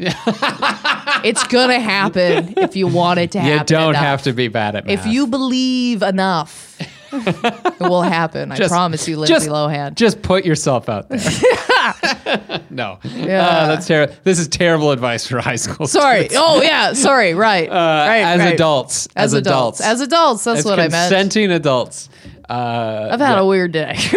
[1.24, 3.60] it's going to happen if you want it to happen.
[3.60, 4.04] You don't enough.
[4.04, 5.00] have to be bad at math.
[5.00, 6.78] If you believe enough,
[7.12, 8.52] it will happen.
[8.52, 9.96] I promise you, Lindsay just, Lohan.
[9.96, 11.20] Just put yourself out there.
[12.70, 13.00] no.
[13.04, 13.48] Yeah.
[13.48, 14.16] Uh, that's terrible.
[14.24, 16.26] This is terrible advice for high school Sorry.
[16.26, 16.38] students.
[16.40, 16.94] Oh, yeah.
[16.94, 17.34] Sorry.
[17.34, 17.70] Right.
[17.70, 18.22] Uh, right.
[18.22, 18.54] as right.
[18.54, 19.08] adults.
[19.16, 19.82] As, adults.
[19.82, 20.44] As adults.
[20.44, 20.94] That's As what I meant.
[21.12, 22.10] consenting adults.
[22.50, 23.96] Uh, I've had a weird day.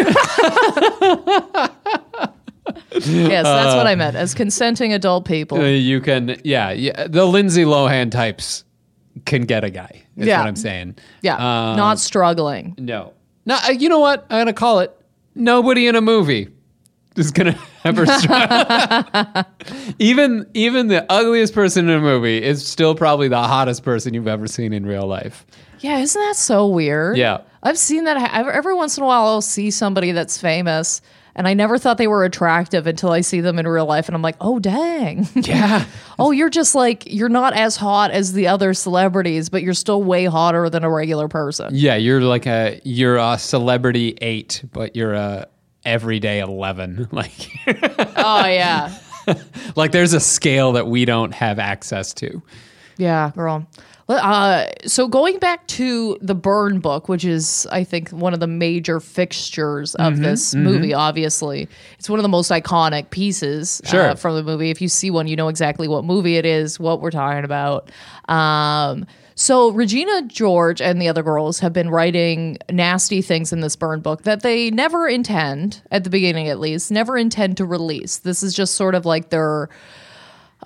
[2.93, 4.17] yes, that's what I meant.
[4.17, 5.59] As consenting adult people.
[5.59, 7.07] uh, you can, yeah, yeah.
[7.09, 8.65] The Lindsay Lohan types
[9.25, 10.03] can get a guy.
[10.17, 10.41] Is Yeah.
[10.41, 10.97] what I'm saying.
[11.23, 11.37] yeah.
[11.37, 12.75] Uh, not struggling.
[12.79, 13.13] No.
[13.47, 14.27] No, uh, you know what?
[14.31, 14.95] I'm to call it
[15.35, 16.49] nobody in a movie
[17.19, 19.45] is to ever struggle.
[19.99, 24.29] even even the ugliest person in a movie is still probably the hottest person you've
[24.29, 25.45] ever seen in real life.
[25.81, 27.17] Yeah, isn't that so weird?
[27.17, 27.43] Yeah.
[27.63, 29.27] I've seen that ha- every- once in a while.
[29.27, 31.01] I'll see somebody that's famous,
[31.37, 34.15] and I never thought they were attractive until I see them in real life, and
[34.17, 35.85] I'm like, oh dang, Yeah.
[36.19, 40.03] oh you're just like you're not as hot as the other celebrities, but you're still
[40.03, 41.71] way hotter than a regular person.
[41.75, 45.47] Yeah, you're like a you're a celebrity 8, but you're a
[45.89, 47.09] everyday 11.
[47.13, 48.97] Like oh yeah,
[49.77, 52.43] like there's a scale that we don't have access to.
[52.97, 53.67] Yeah, girl.
[54.09, 58.47] Uh, so going back to the Burn book, which is I think one of the
[58.47, 60.95] major fixtures of Mm-hmm, this movie.
[60.95, 64.71] Obviously, it's one of the most iconic pieces uh, from the movie.
[64.71, 67.91] If you see one, you know exactly what movie it is, what we're talking about.
[68.31, 69.07] Um,
[69.41, 74.01] so Regina George and the other girls have been writing nasty things in this Burn
[74.01, 78.19] book that they never intend, at the beginning at least, never intend to release.
[78.19, 79.69] This is just sort of like their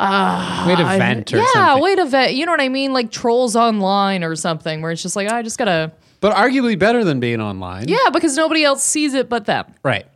[0.00, 1.82] Way to vent or yeah, something.
[1.82, 2.34] way to vet.
[2.34, 2.94] You know what I mean?
[2.94, 5.92] Like trolls online or something, where it's just like I just gotta.
[6.20, 7.88] But arguably better than being online.
[7.88, 9.66] Yeah, because nobody else sees it but them.
[9.82, 10.06] Right.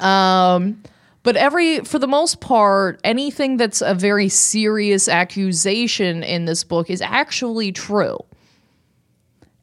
[0.00, 0.82] Um,
[1.22, 6.90] but every for the most part, anything that's a very serious accusation in this book
[6.90, 8.18] is actually true,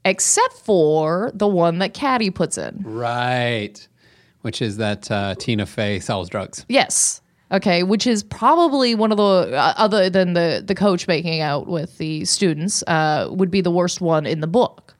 [0.05, 2.81] except for the one that Caddy puts in.
[2.83, 3.85] Right.
[4.41, 6.65] Which is that uh, Tina Fey sells drugs.
[6.69, 7.21] Yes.
[7.51, 11.67] Okay, which is probably one of the uh, other than the the coach making out
[11.67, 14.95] with the students uh, would be the worst one in the book.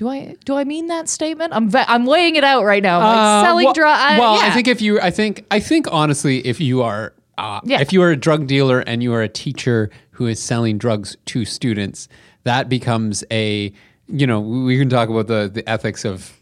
[0.00, 1.52] Do I do I mean that statement?
[1.54, 3.00] I'm ve- I'm weighing it out right now.
[3.00, 4.18] I'm like Uh, selling well, drugs.
[4.18, 4.46] well, yeah.
[4.46, 7.82] I think if you, I think, I think honestly, if you are, uh, Yeah.
[7.82, 11.18] if you are a drug dealer and you are a teacher who is selling drugs
[11.26, 12.08] to students,
[12.44, 13.74] that becomes a,
[14.08, 16.32] you know, we can talk about the the ethics of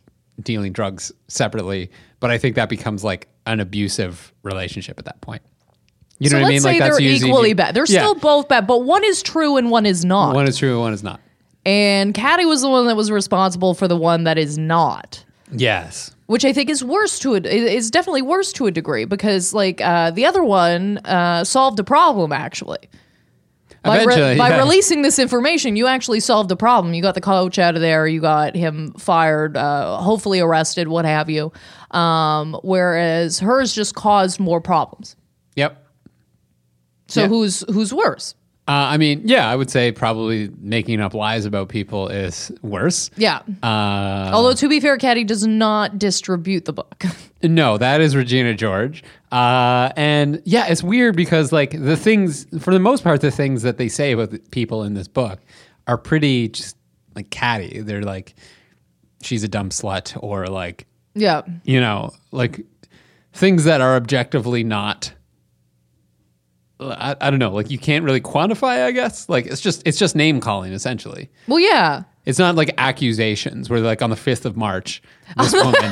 [0.40, 1.90] dealing drugs separately,
[2.20, 5.42] but I think that becomes like an abusive relationship at that point.
[6.20, 6.74] You so know what I let's mean?
[6.74, 7.74] say Like they're using equally bad.
[7.74, 8.02] They're Yeah.
[8.02, 10.36] still both bad, but one is true and one is not.
[10.36, 11.20] one is true and one is not.
[11.64, 15.24] And Caddy was the one that was responsible for the one that is not.
[15.52, 16.14] Yes.
[16.26, 19.80] Which I think is worse to a is definitely worse to a degree because like
[19.80, 22.88] uh, the other one uh, solved a problem actually.
[23.84, 24.58] By, re- by yeah.
[24.58, 26.94] releasing this information, you actually solved a problem.
[26.94, 28.06] You got the coach out of there.
[28.06, 31.52] You got him fired, uh, hopefully arrested, what have you.
[31.92, 35.16] Um, whereas hers just caused more problems.
[35.54, 35.82] Yep.
[37.06, 38.34] So who's who's worse?
[38.68, 43.10] Uh, I mean, yeah, I would say probably making up lies about people is worse.
[43.16, 43.40] Yeah.
[43.62, 47.02] Uh, Although to be fair, Caddy does not distribute the book.
[47.42, 49.02] no, that is Regina George.
[49.32, 53.62] Uh, and yeah, it's weird because like the things, for the most part, the things
[53.62, 55.40] that they say about the people in this book
[55.86, 56.76] are pretty just
[57.14, 57.80] like catty.
[57.80, 58.34] They're like,
[59.22, 61.40] she's a dumb slut, or like, yeah.
[61.64, 62.60] you know, like
[63.32, 65.12] things that are objectively not.
[66.80, 67.52] I, I don't know.
[67.52, 68.84] Like you can't really quantify.
[68.84, 69.28] I guess.
[69.28, 71.28] Like it's just it's just name calling essentially.
[71.46, 72.04] Well, yeah.
[72.24, 75.02] It's not like accusations where like on the 5th of March,
[75.38, 75.90] this woman.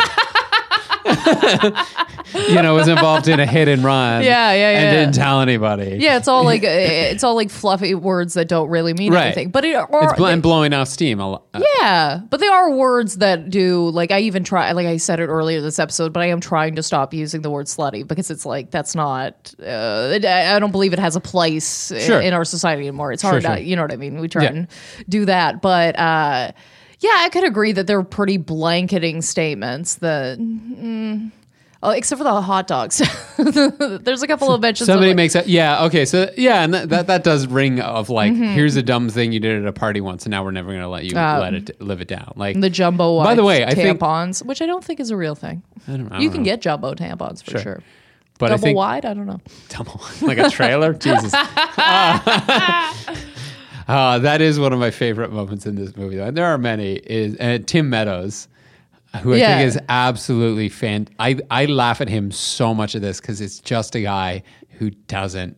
[2.48, 4.22] you know, was involved in a hit and run.
[4.22, 4.78] Yeah, yeah, yeah.
[4.80, 5.96] And didn't tell anybody.
[6.00, 9.26] Yeah, it's all like it's all like fluffy words that don't really mean Right.
[9.26, 9.50] anything.
[9.50, 11.44] But it or It's bl- and blowing off steam a lot.
[11.80, 15.26] yeah, but they are words that do like I even try like I said it
[15.26, 18.44] earlier this episode, but I am trying to stop using the word slutty because it's
[18.46, 19.54] like that's not.
[19.64, 22.20] Uh, I don't believe it has a place Sure.
[22.20, 23.12] in our society anymore.
[23.12, 23.64] It's hard, Sure, to, sure.
[23.64, 24.20] you know what I mean.
[24.20, 24.48] We try Yeah.
[24.50, 24.68] and
[25.08, 26.52] do that, but uh,
[27.00, 30.38] yeah, I could agree that they're pretty blanketing statements that.
[30.38, 31.30] mm,
[31.82, 33.00] Oh, except for the hot dogs.
[33.36, 34.86] There's a couple of mentions.
[34.86, 35.46] Somebody like, makes that.
[35.46, 35.84] Yeah.
[35.84, 36.04] Okay.
[36.06, 38.54] So yeah, and that, that that does ring of like, Mm-hmm.
[38.54, 40.80] here's a dumb thing you did at a party once, and now we're never going
[40.80, 42.32] to let you Um, let it live it down.
[42.34, 45.16] Like the jumbo By the way, I think- tampons, which I don't think is a
[45.18, 45.62] real thing.
[45.86, 46.44] I don't, I You don't can know.
[46.46, 47.60] get jumbo tampons for Sure.
[47.60, 47.82] sure.
[48.38, 49.40] but I Double think wide, I don't know.
[49.68, 50.94] double like a trailer.
[50.94, 51.32] Jesus.
[51.34, 52.94] Uh,
[53.86, 56.26] that is one of my favorite moments in this movie, though.
[56.26, 56.94] and there are many.
[56.96, 58.48] Is uh, Tim Meadows,
[59.22, 59.58] who I Yeah.
[59.58, 61.08] think is absolutely fan.
[61.18, 64.42] I I laugh at him so much of this because it's just a guy
[64.78, 65.56] who doesn't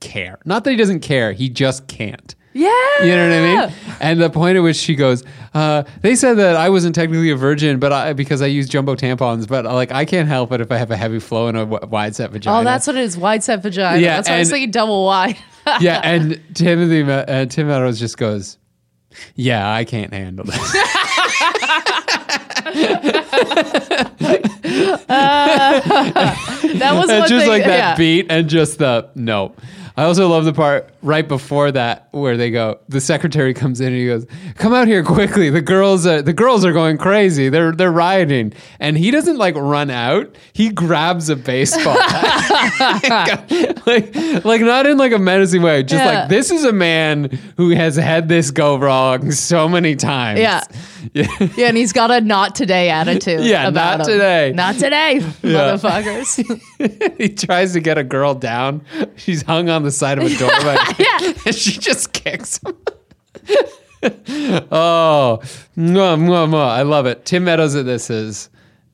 [0.00, 0.38] care.
[0.44, 2.34] Not that he doesn't care, he just can't.
[2.54, 2.70] Yeah.
[3.02, 3.74] You know what I mean?
[4.00, 5.22] And the point at which she goes,
[5.54, 8.96] uh, they said that I wasn't technically a virgin, but I, because I use jumbo
[8.96, 11.56] tampons, but uh, like I can't help it if I have a heavy flow and
[11.56, 12.58] a w- wide set vagina.
[12.58, 13.16] Oh, that's what it is.
[13.16, 14.00] Wide set vagina.
[14.00, 15.36] Yeah, that's why I was thinking double wide.
[15.80, 16.00] Yeah.
[16.02, 18.58] And Timothy, uh, Tim Meadows just goes,
[19.34, 20.72] "Yeah, I can't handle this."
[26.78, 27.48] that was and just thing.
[27.48, 27.96] like that yeah.
[27.96, 29.54] beat and just the no.
[29.98, 32.78] I also love the part right before that where they go.
[32.88, 35.50] The secretary comes in and he goes, "Come out here quickly!
[35.50, 37.48] The girls, are, the girls are going crazy.
[37.48, 40.36] They're they're rioting." And he doesn't like run out.
[40.52, 41.96] He grabs a baseball,
[42.78, 45.82] like like not in like a menacing way.
[45.82, 46.20] Just Yeah.
[46.20, 50.38] like this is a man who has had this go wrong so many times.
[50.38, 50.62] Yeah.
[51.12, 51.26] yeah.
[51.56, 53.40] Yeah, and he's got a not today attitude.
[53.40, 54.12] Yeah, about not him.
[54.12, 54.52] today.
[54.54, 57.16] Not today, motherfuckers.
[57.18, 58.82] he tries to get a girl down.
[59.16, 60.76] She's hung on the side of a doorway.
[60.98, 61.32] yeah.
[61.46, 62.76] and she just kicks him.
[64.70, 65.40] oh,
[65.76, 66.70] mwah, mwah, mwah.
[66.70, 67.24] I love it.
[67.24, 68.50] Tim Meadows at this is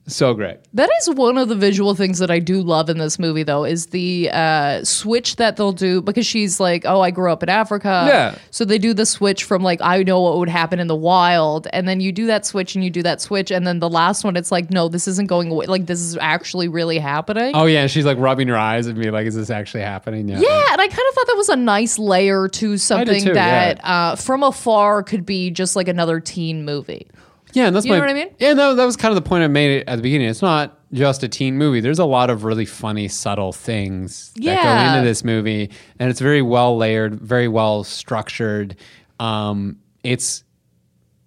[0.06, 0.58] so great.
[0.74, 3.64] That is one of the visual things that I do love in this movie, though,
[3.64, 7.48] is the uh, switch that they'll do because she's like, "Oh, I grew up in
[7.48, 8.34] Africa." Yeah.
[8.50, 11.68] So they do the switch from like, "I know what would happen in the wild,"
[11.72, 14.24] and then you do that switch and you do that switch, and then the last
[14.24, 15.66] one, it's like, "No, this isn't going away.
[15.66, 18.96] Like, this is actually really happening." Oh yeah, and she's like rubbing her eyes at
[18.96, 20.40] me, like, "Is this actually happening?" Yeah.
[20.40, 23.80] Yeah, and I kind of thought that was a nice layer to something too, that
[23.82, 27.06] uh, from afar could be just like another teen movie.
[27.54, 28.28] Yeah, and that's You my, know what I mean?
[28.38, 30.28] Yeah, no, that was kind of the point I made at the beginning.
[30.28, 31.80] It's not just a teen movie.
[31.80, 36.20] There's a lot of really funny, subtle things that go into this movie, and it's
[36.20, 38.76] very well layered, very well structured.
[39.20, 40.44] Um, it's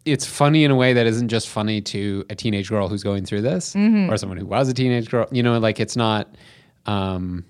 [0.05, 3.25] it's funny in a way that isn't just funny to a teenage girl who's going
[3.25, 4.09] through this, Mm-hmm.
[4.11, 5.27] or someone who was a teenage girl.
[5.31, 6.35] You know, like it's not.
[6.85, 7.45] Um,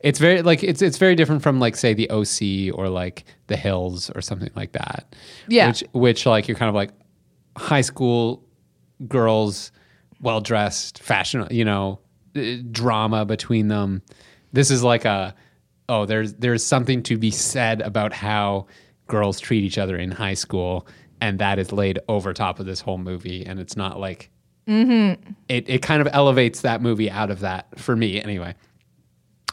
[0.00, 3.56] it's very like it's it's very different from like say the OC or like the
[3.56, 5.14] Hills or something like that.
[5.48, 5.68] Yeah.
[5.68, 6.90] Which which like you're kind of like
[7.58, 8.44] high school
[9.06, 9.72] girls,
[10.20, 11.98] well dressed, fashion, you know,
[12.36, 14.02] uh, drama between them.
[14.52, 15.34] This is like a
[15.88, 18.66] oh, there's there's something to be said about how
[19.06, 20.86] girls treat each other in high school,
[21.20, 24.30] and that is laid over top of this whole movie, and it's not like
[25.48, 28.54] it it kind of elevates that movie out of that for me anyway.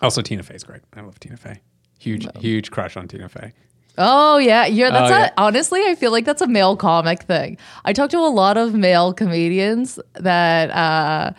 [0.01, 0.81] Also, Tina Fey's great.
[0.93, 1.61] I love Tina Fey.
[1.99, 3.53] Huge, huge crush on Tina Fey.
[3.97, 4.89] Oh yeah, yeah.
[4.89, 5.29] That's Oh, a, yeah.
[5.37, 7.57] honestly, I feel like that's a male comic thing.
[7.85, 11.31] I talk to a lot of male comedians that uh,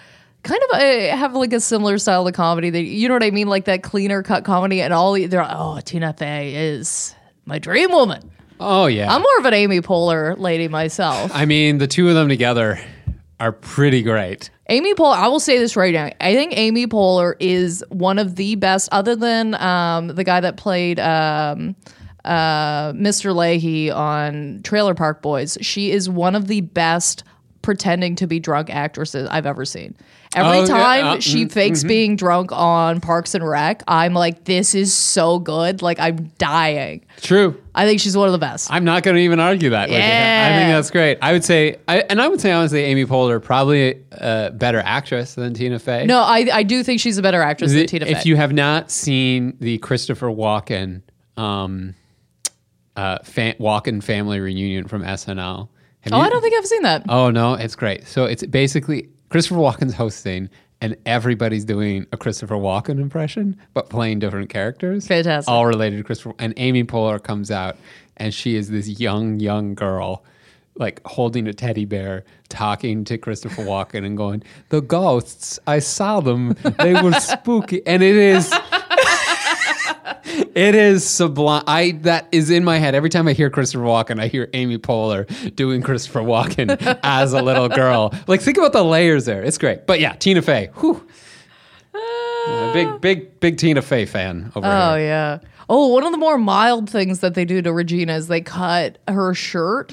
[0.43, 2.71] kind of uh, have like a similar style of comedy.
[2.71, 5.51] That you know what I mean, like that cleaner cut comedy, and all they're like,
[5.55, 7.15] oh, Tina Fey is
[7.45, 8.31] my dream woman.
[8.59, 9.13] Oh yeah.
[9.15, 11.31] I'm more of an Amy Poehler lady myself.
[11.35, 12.81] I mean, the two of them together
[13.39, 14.49] are pretty great.
[14.71, 16.11] Amy Poehler, I will say this right now.
[16.23, 20.57] I think Amy Poehler is one of the best, other than um, the guy that
[20.57, 21.77] played um,
[22.27, 23.35] uh, Mr.
[23.35, 25.57] Lahey on Trailer Park Boys.
[25.61, 27.25] She is one of the best
[27.63, 29.97] pretending to be drunk actresses I've ever seen.
[30.37, 34.13] Every Oh, yeah, time uh, she mm, fakes being drunk on Parks and Rec, I'm
[34.15, 35.83] like, this is so good.
[35.83, 37.05] Like, I'm dying.
[37.23, 37.61] True.
[37.75, 38.71] I think she's one of the best.
[38.73, 39.89] I'm not going to even argue that.
[39.89, 40.05] with you.
[40.05, 41.19] I think that's great.
[41.23, 45.35] I would say, I, and I would say honestly, Amy Poehler probably a better actress
[45.35, 46.07] than Tina Fey.
[46.07, 48.13] no, I, I do think she's a better actress than Tina Fey.
[48.13, 51.03] if you have not seen the Christopher Walken,
[51.37, 51.95] um,
[52.97, 55.69] uh, fa- Walken family reunion from SNL,
[56.01, 57.05] have oh, you- I don't think I've seen that.
[57.09, 58.07] Oh no, it's great.
[58.07, 60.49] So it's basically Christopher Walken's hosting,
[60.81, 65.07] and everybody's doing a Christopher Walken impression, but playing different characters.
[65.07, 65.51] Fantastic.
[65.51, 66.35] All related to Christopher.
[66.39, 67.77] And Amy Poehler comes out,
[68.19, 70.25] and she is this young, young girl
[70.79, 76.21] like holding a teddy bear, talking to Christopher Walken and going, "The ghosts, I saw
[76.21, 76.55] them.
[76.79, 78.53] They were spooky." And it is
[80.27, 81.63] it is sublime.
[81.67, 84.21] I that is in my head every time I hear Christopher Walken.
[84.21, 88.13] I hear Amy Poehler doing Christopher Walken as a little girl.
[88.27, 89.43] Like think about the layers there.
[89.43, 89.87] It's great.
[89.87, 90.71] But yeah, Tina Fey.
[90.81, 91.07] Whew.
[92.49, 95.07] Uh, big, big, big Tina Fey fan over Oh here.
[95.07, 95.39] yeah.
[95.69, 98.99] Oh, one of the more mild things that they do to Regina is they cut
[99.09, 99.93] her shirt,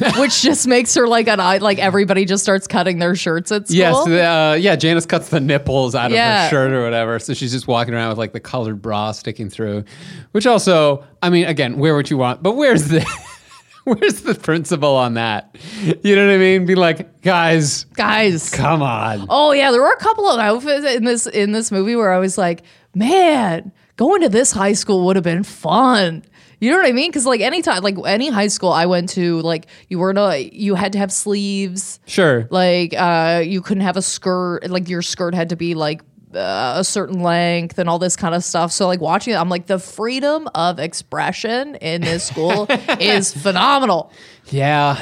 [0.18, 1.58] which just makes her like an eye.
[1.58, 3.76] Like everybody just starts cutting their shirts at school.
[3.76, 4.76] Yes, uh, yeah.
[4.76, 8.08] Janis cuts the nipples out of her shirt or whatever, so she's just walking around
[8.08, 9.84] with like the colored bra sticking through.
[10.32, 13.06] Which also, I mean, again, wear what you want, but where's the
[13.84, 15.56] where's the principle on that?
[16.02, 16.66] You know what I mean?
[16.66, 18.50] Be like, guys, guys.
[18.50, 19.26] come on.
[19.28, 22.18] Oh yeah, there were a couple of outfits in this in this movie where I
[22.18, 22.62] was like,
[22.94, 26.24] man, going to this high school would have been fun.
[26.60, 27.10] You know what I mean?
[27.10, 30.74] Because like anytime, like any high school I went to, like you were not, you
[30.74, 32.00] had to have sleeves.
[32.06, 32.46] Sure.
[32.50, 34.68] Like uh, you couldn't have a skirt.
[34.70, 36.02] Like your skirt had to be like
[36.34, 38.72] uh, a certain length and all this kind of stuff.
[38.72, 42.66] So like watching it, I'm like the freedom of expression in this school
[43.00, 44.12] is phenomenal.
[44.46, 45.00] Yeah.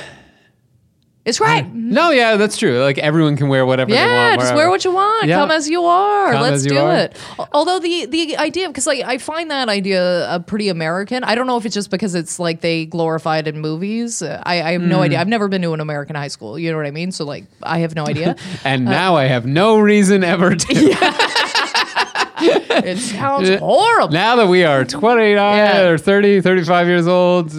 [1.28, 1.66] It's great.
[1.72, 2.80] No, yeah, that's true.
[2.80, 5.26] Like everyone can wear whatever they Yeah, just wear what you want.
[5.28, 5.36] Yeah.
[5.36, 6.32] Come as you are.
[6.32, 6.96] Come Let's you do are.
[6.96, 7.16] it.
[7.52, 11.24] Although the the idea, because like I find that idea uh, pretty American.
[11.24, 14.22] I don't know if it's just because it's like they glorified in movies.
[14.22, 14.88] I, I have Hmm.
[14.88, 15.20] no idea.
[15.20, 16.58] I've never been to an American high school.
[16.58, 17.12] You know what I mean?
[17.12, 18.34] So like I have no idea.
[18.64, 20.74] And Uh, now I have no reason ever to.
[22.40, 24.12] it sounds horrible.
[24.12, 25.82] Now that we are 29 Yeah.
[25.88, 27.58] or 30, 35 years old, uh,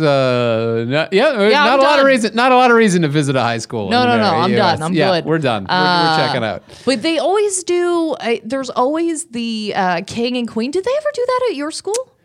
[0.85, 2.35] no, yeah, Yeah, not I'm a lot of reason.
[2.35, 3.89] Not a lot of reason to visit a high school.
[3.89, 4.23] No, no, no.
[4.23, 4.57] I'm US.
[4.57, 4.83] done.
[4.83, 5.25] I'm yeah, good.
[5.25, 5.63] We're done.
[5.69, 6.63] we're, we're Uh, checking out.
[6.85, 8.15] But they always do.
[8.19, 10.71] I, there's always the uh, king and queen.
[10.71, 12.15] Did they ever do that at your school?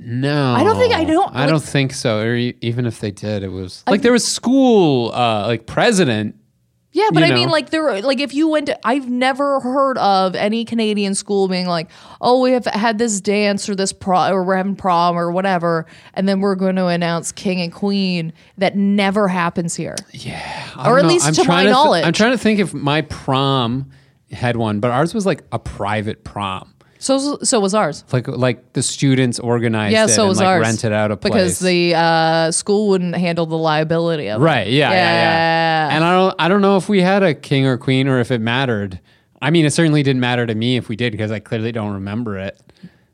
[0.00, 2.20] No, I don't think- I don't- I like- don't think so.
[2.20, 6.36] Or even if they did, it was like there was school, uh, like president.
[6.90, 9.98] Yeah, but You I mean, like there, like if you went to, I've never heard
[9.98, 14.32] of any Canadian school being like, oh, we have had this dance or this prom,
[14.32, 15.84] or we're having prom or whatever,
[16.14, 18.32] and then we're going to announce king and queen.
[18.56, 19.96] That never happens here.
[20.76, 21.08] I Or at know.
[21.08, 22.04] least I'm to my th- knowledge.
[22.06, 23.90] I'm trying to think if my prom
[24.32, 26.74] had one, but ours was like a private prom.
[27.08, 28.04] So, so was ours.
[28.12, 30.60] Like like the students organized Yeah, it so and was like ours.
[30.62, 34.44] rented out a place because the uh, school wouldn't handle the liability of it.
[34.44, 34.66] Right.
[34.68, 34.96] Yeah, yeah.
[34.96, 35.88] Yeah.
[35.88, 35.96] Yeah.
[35.96, 36.34] And I don't.
[36.38, 39.00] I don't know if we had a king or queen or if it mattered.
[39.40, 41.94] I mean, it certainly didn't matter to me if we did because I clearly don't
[41.94, 42.60] remember it.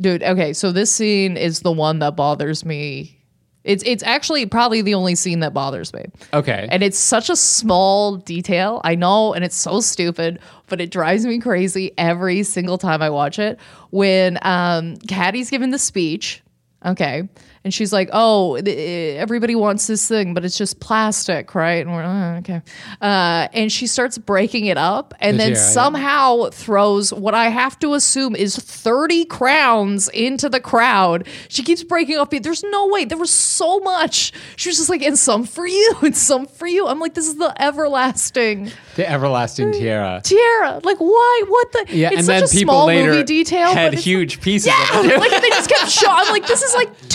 [0.00, 3.20] Dude, okay, so this scene is the one that bothers me.
[3.64, 6.04] It's it's actually probably the only scene that bothers me.
[6.32, 6.68] Okay.
[6.70, 8.80] And it's such a small detail.
[8.84, 10.38] I know, and it's so stupid,
[10.68, 13.58] but it drives me crazy every single time I watch it.
[13.90, 16.42] When um, Cady's giving the speech,
[16.84, 17.28] okay,
[17.64, 21.94] and she's like, "Oh, th- everybody wants this thing, but it's just plastic, right?" And
[21.94, 22.60] we're "Oh, okay,
[23.00, 25.70] uh, and she starts breaking it up, and The then tiara, yeah.
[25.72, 31.26] somehow throws what I have to assume is thirty crowns into the crowd.
[31.48, 32.30] She keeps breaking up.
[32.30, 33.04] There's no way.
[33.04, 34.32] There was so much.
[34.56, 37.26] She was just like, "And some for you, and some for you." I'm like, "This
[37.26, 40.20] is the everlasting." the everlasting tiara.
[40.22, 40.80] Tiara.
[40.84, 41.42] Like, why?
[41.48, 41.86] What the?
[41.96, 43.72] Yeah, it's and such then a people small later movie detail.
[43.74, 44.66] had huge pieces.
[44.68, 45.18] yeah, of it.
[45.18, 46.14] like they just kept showing.
[46.16, 46.90] I'm like, this is like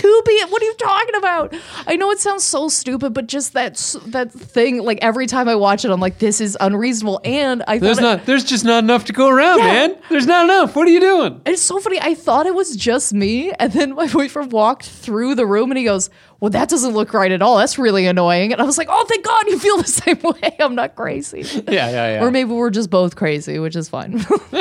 [0.47, 1.55] What are you talking about?
[1.87, 3.75] I know it sounds so stupid, but just that
[4.07, 4.83] that thing.
[4.83, 7.19] Like every time I watch it, I'm like, this is unreasonable.
[7.23, 8.25] And I There's thought it- not.
[8.25, 9.65] There's just not enough to go around, Yeah.
[9.65, 9.95] man.
[10.09, 10.75] There's not enough.
[10.75, 11.41] What are you doing?
[11.45, 11.99] It's so funny.
[11.99, 15.77] I thought it was just me, and then my boyfriend walked through the room and
[15.77, 16.09] he goes,
[16.39, 17.57] "Well, that doesn't look right at all.
[17.57, 20.55] That's really annoying." And I was like, "Oh, thank God you feel the same way.
[20.59, 22.23] I'm not crazy." Yeah, yeah, yeah.
[22.23, 24.19] Or maybe we're just both crazy, which is fine.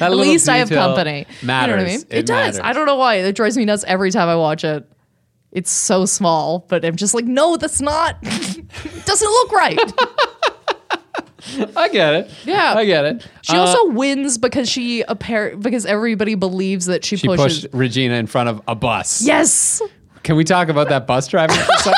[0.00, 1.26] At least I have company.
[1.42, 1.70] Matters.
[1.70, 2.00] You know what I mean?
[2.10, 2.56] It, does.
[2.56, 2.60] matters.
[2.62, 3.16] I don't know why.
[3.16, 4.88] It drives me nuts every time I watch it.
[5.50, 8.16] It's so small, but I'm just like, no, that's not.
[8.22, 9.78] it doesn't look right.
[11.76, 12.30] I get it.
[12.44, 12.74] Yeah.
[12.74, 13.26] I get it.
[13.42, 17.62] She Uh, also wins because she appar- because everybody believes that she, she pushes.
[17.64, 19.20] pushed Regina in front of a bus.
[19.22, 19.82] Yes.
[20.22, 21.52] Can we talk about that bus driver?
[21.54, 21.94] for a sec?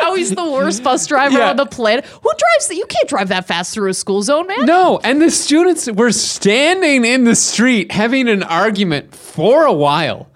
[0.00, 1.50] How he's the worst bus driver Yeah.
[1.50, 2.04] on the planet.
[2.06, 2.76] Who drives that?
[2.76, 4.64] You can't drive that fast through a school zone, man.
[4.64, 10.28] No, and the students were standing in the street having an argument for a while.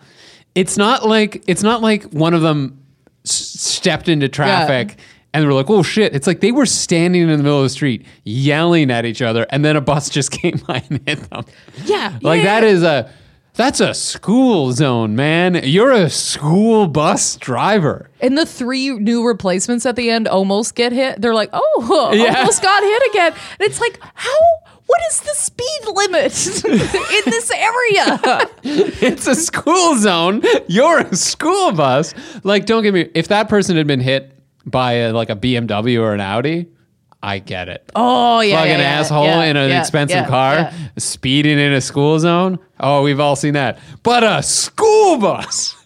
[0.55, 2.79] It's not like it's not like one of them
[3.25, 4.97] s- stepped into traffic
[5.33, 7.63] and they were like, "Oh shit!" It's like they were standing in the middle of
[7.63, 11.31] the street yelling at each other, and then a bus just came by and hit
[11.31, 11.45] them.
[11.85, 12.19] Yeah.
[12.21, 12.61] Like yeah.
[12.61, 13.09] that is a
[13.55, 15.61] that's a school zone, man.
[15.65, 18.09] You're a school bus driver.
[18.21, 21.21] And the three new replacements at the end almost get hit.
[21.21, 22.39] They're like, oh, Yeah.
[22.39, 23.33] almost got hit again.
[23.59, 24.31] And it's like, how?
[24.87, 26.65] What is the speed limit
[27.25, 28.49] in this area?
[29.03, 30.43] It's a school zone.
[30.67, 32.13] You're a school bus.
[32.43, 33.09] Like, don't get me.
[33.15, 34.33] If that person had been hit
[34.67, 36.67] by a, like a BMW or an Audi,
[37.23, 37.91] I get it.
[37.95, 42.19] Oh yeah, fucking yeah, yeah, asshole yeah, in an expensive car, speeding in a school
[42.19, 42.59] zone.
[42.79, 43.79] Oh, we've all seen that.
[44.03, 45.77] But a school bus.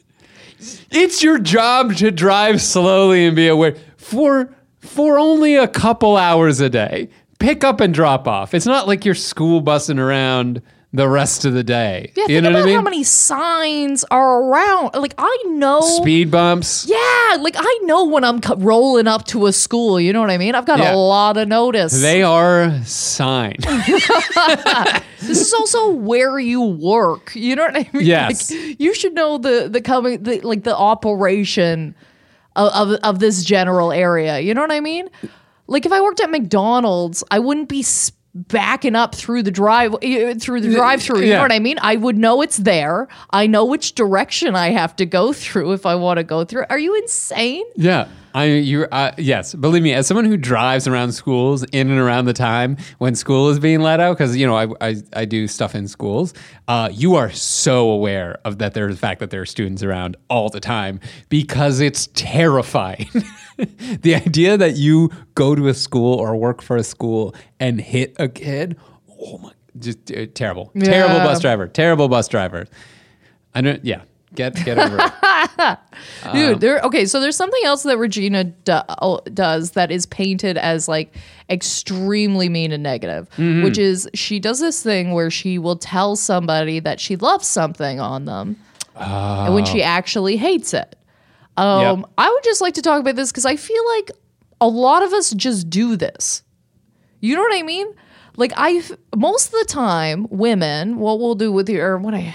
[0.90, 6.60] It's your job to drive slowly and be aware for for only a couple hours
[6.60, 7.08] a day.
[7.40, 8.54] Pick up and drop off.
[8.54, 10.62] It's not like you're school bussing around
[10.96, 12.12] the rest of the day.
[12.14, 12.74] Yeah, you think know about what I mean?
[12.76, 14.94] how many signs are around.
[14.94, 15.80] Like I know.
[15.80, 16.86] Speed bumps.
[16.88, 19.98] Yeah, like I know when I'm co- rolling up to a school.
[20.00, 20.54] You know what I mean?
[20.54, 20.94] I've got Yeah.
[20.94, 22.00] a lot of notice.
[22.00, 23.64] They are signed.
[25.20, 27.34] this is also where you work.
[27.34, 28.04] You know what I mean?
[28.06, 28.50] Yes.
[28.52, 31.94] Like, you should know the the coming the like the operation
[32.56, 34.38] of, of of this general area.
[34.40, 35.08] You know what I mean?
[35.66, 39.92] Like if I worked at McDonald's, I wouldn't be s- backing up through the drive
[40.00, 41.20] through the drive-through.
[41.20, 41.36] You yeah.
[41.36, 41.78] know what I mean?
[41.80, 43.08] I would know it's there.
[43.30, 46.64] I know which direction I have to go through if I want to go through.
[46.68, 47.64] Are you insane?
[47.76, 48.08] Yeah.
[48.34, 52.24] I you uh, yes, believe me, as someone who drives around schools in and around
[52.24, 55.46] the time when school is being let out, because you know I, I I do
[55.46, 56.34] stuff in schools.
[56.66, 58.74] Uh, you are so aware of that.
[58.74, 63.08] There's the fact that there are students around all the time because it's terrifying.
[64.02, 68.14] the idea that you go to a school or work for a school and hit
[68.18, 68.76] a kid,
[69.20, 72.66] oh my, just uh, terrible, terrible bus driver, terrible bus driver.
[73.54, 73.84] I don't.
[73.84, 74.02] Yeah,
[74.34, 75.78] get get over it.
[76.32, 76.80] Dude, there.
[76.80, 81.14] Okay, so there's something else that Regina do, oh, does that is painted as like
[81.48, 83.62] extremely mean and negative, Mm-hmm.
[83.62, 88.00] which is she does this thing where she will tell somebody that she loves something
[88.00, 88.56] on them,
[88.96, 90.96] and when she actually hates it.
[91.56, 92.00] Um.
[92.00, 92.10] Yep.
[92.18, 94.10] I would just like to talk about this because I feel like
[94.60, 96.42] a lot of us just do this.
[97.20, 97.86] You know what I mean?
[98.36, 98.82] Like I,
[99.16, 102.34] most of the time, women, what we'll do with your, what I,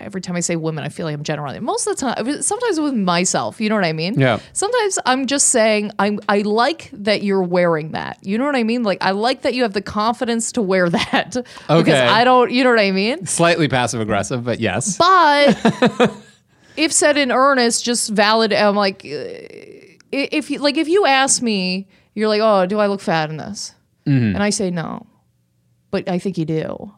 [0.00, 1.62] every time I say women, I feel like I'm generalizing.
[1.62, 4.18] Most of the time, sometimes with myself, you know what I mean?
[4.18, 4.40] Yeah.
[4.52, 8.18] Sometimes I'm just saying I'm, I like that you're wearing that.
[8.22, 8.82] You know what I mean?
[8.82, 11.36] Like I like that you have the confidence to wear that.
[11.36, 11.78] Okay.
[11.78, 13.26] Because I don't, you know what I mean?
[13.26, 14.98] Slightly passive aggressive, but yes.
[14.98, 16.12] But
[16.76, 18.52] if said in earnest, just valid.
[18.52, 19.08] I'm like, uh,
[20.12, 23.36] if you like, if you ask me, you're like, oh, do I look fat in
[23.36, 23.74] this?
[24.06, 24.34] Mm-hmm.
[24.34, 25.06] And I say no,
[25.90, 26.92] but I think you do.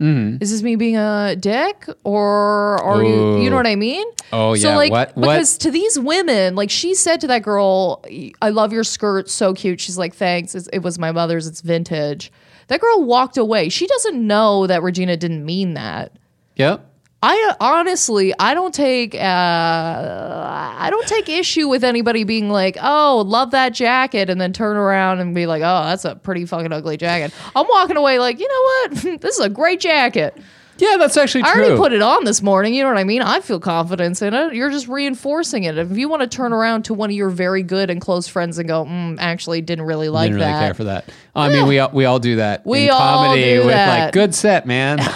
[0.00, 0.42] Mm-hmm.
[0.42, 3.40] Is this me being a dick, or are you?
[3.40, 4.06] You know what I mean?
[4.30, 4.74] Oh, So yeah.
[4.74, 8.04] So like, What- what- because to these women, like she said to that girl,
[8.42, 11.46] "I love your skirt, so cute." She's like, "Thanks, it's, it was my mother's.
[11.46, 12.30] It's vintage."
[12.68, 13.70] That girl walked away.
[13.70, 16.12] She doesn't know that Regina didn't mean that.
[16.56, 16.84] Yep.
[17.28, 23.24] I honestly, I don't take, uh, I don't take issue with anybody being like, "Oh,
[23.26, 26.72] love that jacket," and then turn around and be like, "Oh, that's a pretty fucking
[26.72, 28.62] ugly jacket." I'm walking away like, you know
[29.10, 29.20] what?
[29.22, 30.36] this is a great jacket.
[30.78, 32.74] Yeah, that's actually I already put it on this morning.
[32.74, 33.22] You know what I mean?
[33.22, 34.54] I feel confidence in it.
[34.54, 35.78] You're just reinforcing it.
[35.78, 38.58] If you want to turn around to one of your very good and close friends
[38.58, 40.60] and go, mm, actually, didn't really like Didn't really that.
[40.60, 41.08] care for that.
[41.34, 42.64] I mean, we all, we all do that.
[42.66, 44.04] We in all comedy do with that.
[44.04, 44.98] like good set, man.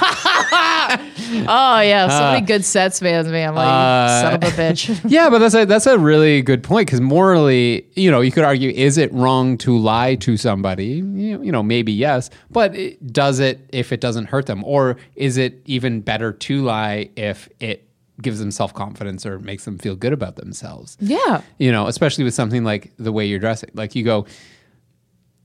[1.48, 3.30] Oh yeah, so many good sets, man.
[3.30, 5.00] Man, I'm like, Uh, son of a bitch.
[5.10, 8.44] yeah, but that's a that's a really good point because morally, you know, you could
[8.44, 10.86] argue, is it wrong to lie to somebody?
[10.86, 14.96] You, you know, maybe yes, but it, does it if it doesn't hurt them, or
[15.16, 17.86] is it even better to lie if it
[18.22, 20.96] gives them self confidence or makes them feel good about themselves?
[21.00, 21.40] yeah.
[21.58, 23.70] you know, especially with something like the way you're dressing.
[23.74, 24.26] Like you go,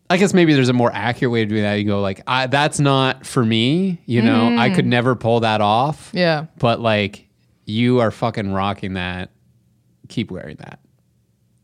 [0.09, 1.75] I guess maybe there's a more accurate way of doing that.
[1.75, 4.01] You go like, I, that's not for me.
[4.05, 6.11] You know, I could never pull that off.
[6.11, 6.19] Mm.
[6.19, 6.45] Yeah.
[6.59, 7.27] But like,
[7.65, 9.31] you are fucking rocking that.
[10.07, 10.79] Keep wearing that.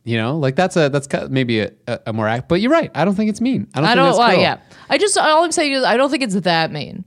[0.03, 1.71] You know, like that's a that's maybe a,
[2.07, 2.49] a, more act.
[2.49, 2.89] But you're right.
[2.95, 3.67] I don't think it's mean.
[3.75, 3.85] I don't.
[3.85, 4.17] I think don't.
[4.17, 4.41] Well, cruel.
[4.41, 4.57] yeah.
[4.89, 7.05] I just all I'm saying is I don't think it's that mean.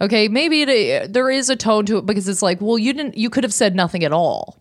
[0.00, 3.16] Okay, maybe it, there is a tone to it because it's like, well, you didn't.
[3.16, 4.58] You could have said nothing at all.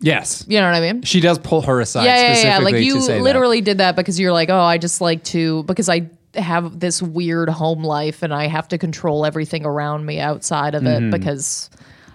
[0.00, 0.44] Yes.
[0.48, 1.02] You know what I mean?
[1.02, 2.04] She does pull her aside.
[2.04, 2.34] yeah, yeah, yeah.
[2.34, 3.22] specifically Like you say that.
[3.22, 7.00] literally did that because you're like, oh, I just like to because I have this
[7.00, 11.06] weird home life and I have to control everything around me outside of Mm-hmm.
[11.06, 11.70] it because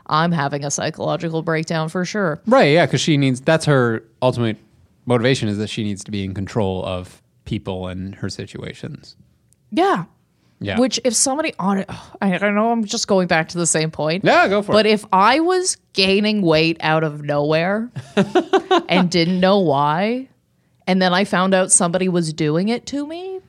[0.05, 2.39] I'm having a psychological breakdown for sure.
[2.45, 4.57] Right, yeah, because she needs that's her ultimate
[5.07, 9.15] motivation is that she needs to be in control of people and her situations.
[9.71, 10.03] Yeah.
[10.63, 10.79] Yeah.
[10.79, 11.89] Which if somebody on it,
[12.21, 12.71] I don't know.
[12.71, 14.23] I'm just going back to the same point.
[14.23, 14.89] Yeah, go for But it.
[14.89, 17.89] But if I was gaining weight out of nowhere
[18.87, 20.29] and didn't know why,
[20.87, 23.39] and then I found out somebody was doing it to me,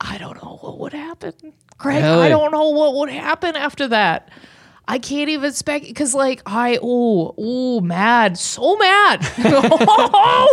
[0.00, 1.32] I don't know what would happen.
[1.78, 4.30] Greg, I don't know what would happen after that.
[4.86, 9.20] I can't even spec because like I oh oh mad so mad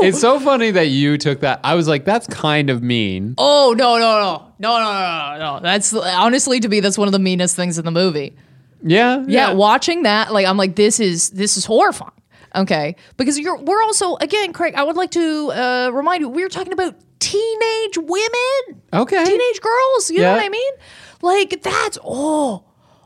[0.03, 1.59] It's so funny that you took that.
[1.63, 3.35] I was like, that's kind of mean.
[3.37, 7.11] oh no no no no no no no that's honestly to me that's one of
[7.11, 8.35] the meanest things in the movie
[8.83, 9.23] Yeah.
[9.27, 12.11] yeah, watching that like i'm like this is this is horrifying
[12.53, 14.75] Okay, because you're we're also again, Craig.
[14.75, 19.23] I would like to uh, remind you we were talking about teenage women, Okay.
[19.23, 20.11] teenage girls.
[20.11, 20.73] You know what I mean?
[21.21, 22.65] Like that's oh.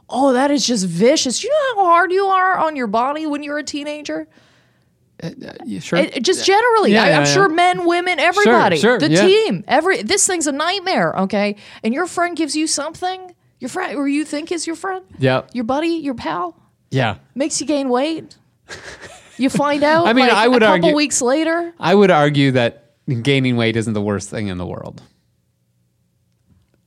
[0.09, 1.43] Oh, that is just vicious.
[1.43, 4.27] You know how hard you are on your body when you're a teenager?
[5.23, 5.97] Uh, uh, you sure?
[5.99, 7.33] It, just generally, Yeah, I, yeah, I'm yeah.
[7.33, 9.21] sure men, women, everybody, sure, the yeah.
[9.21, 11.17] team, every this thing's a nightmare.
[11.21, 15.05] Okay, and your friend gives you something, your friend, or you think is your friend,
[15.17, 15.43] yeah.
[15.53, 16.55] your buddy, your pal,
[16.91, 17.15] Yeah.
[17.33, 18.35] makes you gain weight.
[19.37, 20.05] You find out.
[20.05, 21.73] I mean, like, I would a couple argue- weeks later.
[21.79, 22.91] I would argue that
[23.23, 25.01] gaining weight isn't the worst thing in the world.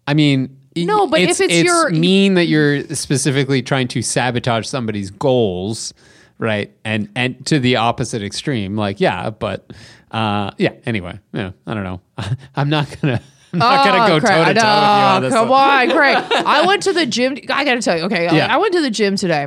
[0.06, 5.10] I mean, No, but if it's your- mean that you're specifically trying to sabotage somebody's
[5.10, 5.92] goals,
[6.38, 6.72] right?
[6.84, 9.72] And and to the opposite extreme, like yeah, but
[10.10, 10.72] uh, yeah.
[10.86, 12.00] Anyway, yeah, I don't know.
[12.56, 13.20] I'm not gonna.
[13.52, 15.32] I'm not gonna go Oh, toe to toe with you on this.
[15.32, 15.90] Come one.
[15.90, 16.16] on, Craig.
[16.46, 17.34] I went to the gym.
[17.48, 18.24] I got to tell you, okay.
[18.24, 18.54] Yeah.
[18.54, 19.46] I went to the gym today,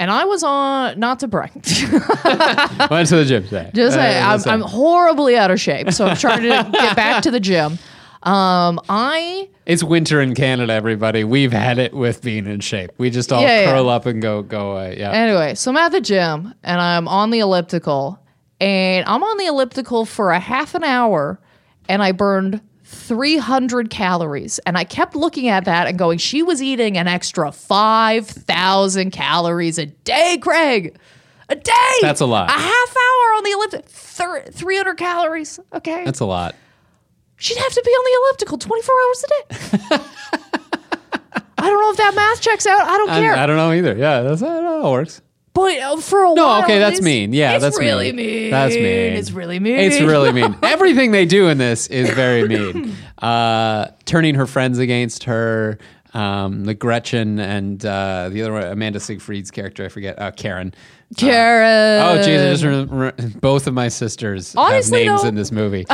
[0.00, 0.98] and I was on.
[0.98, 1.52] Not to brag,
[2.90, 3.70] Went to the gym today.
[3.74, 5.92] just Uh, say I'm, I'm horribly out of shape.
[5.92, 7.78] So I'm trying to get back to the gym.
[8.26, 11.22] Um, I It's winter in Canada, everybody.
[11.22, 12.90] We've had it with being in shape.
[12.98, 13.72] We just all Yeah, yeah.
[13.72, 14.96] curl up and go go away.
[14.98, 15.12] Yeah.
[15.12, 18.18] Anyway, so I'm at the gym and I'm on the elliptical,
[18.60, 21.38] and I'm on the elliptical for a half an hour,
[21.88, 24.58] and I burned 300 calories.
[24.66, 29.78] And I kept looking at that and going, she was eating an extra 5,000 calories
[29.78, 30.96] a day, Craig.
[31.48, 31.72] A day.
[32.00, 32.48] That's a lot.
[32.48, 35.60] A half hour on the elliptical, 300 calories.
[35.72, 36.04] Okay.
[36.04, 36.56] That's a lot.
[37.38, 40.04] She'd have to be on the elliptical 24 hours a day.
[41.58, 42.80] I don't know if that math checks out.
[42.82, 43.36] I don't I, care.
[43.36, 43.96] I don't know either.
[43.96, 45.20] Yeah, that's how it works.
[45.54, 47.32] But uh, for a No, while, okay, that's mean.
[47.32, 48.26] Yeah, it's that's really mean.
[48.26, 48.50] mean.
[48.50, 48.84] That's mean.
[48.84, 49.78] It's really mean.
[49.78, 50.54] It's really mean.
[50.62, 52.94] Everything they do in this is very mean.
[53.18, 55.78] Uh, turning her friends against her.
[56.12, 60.72] Um, the Gretchen and uh, the other one, Amanda Seyfried's character, I forget, uh, Karen.
[61.18, 62.02] Karen.
[62.18, 63.32] Oh, Jesus!
[63.34, 65.84] Both of my sisters Honestly, have names though- in this movie.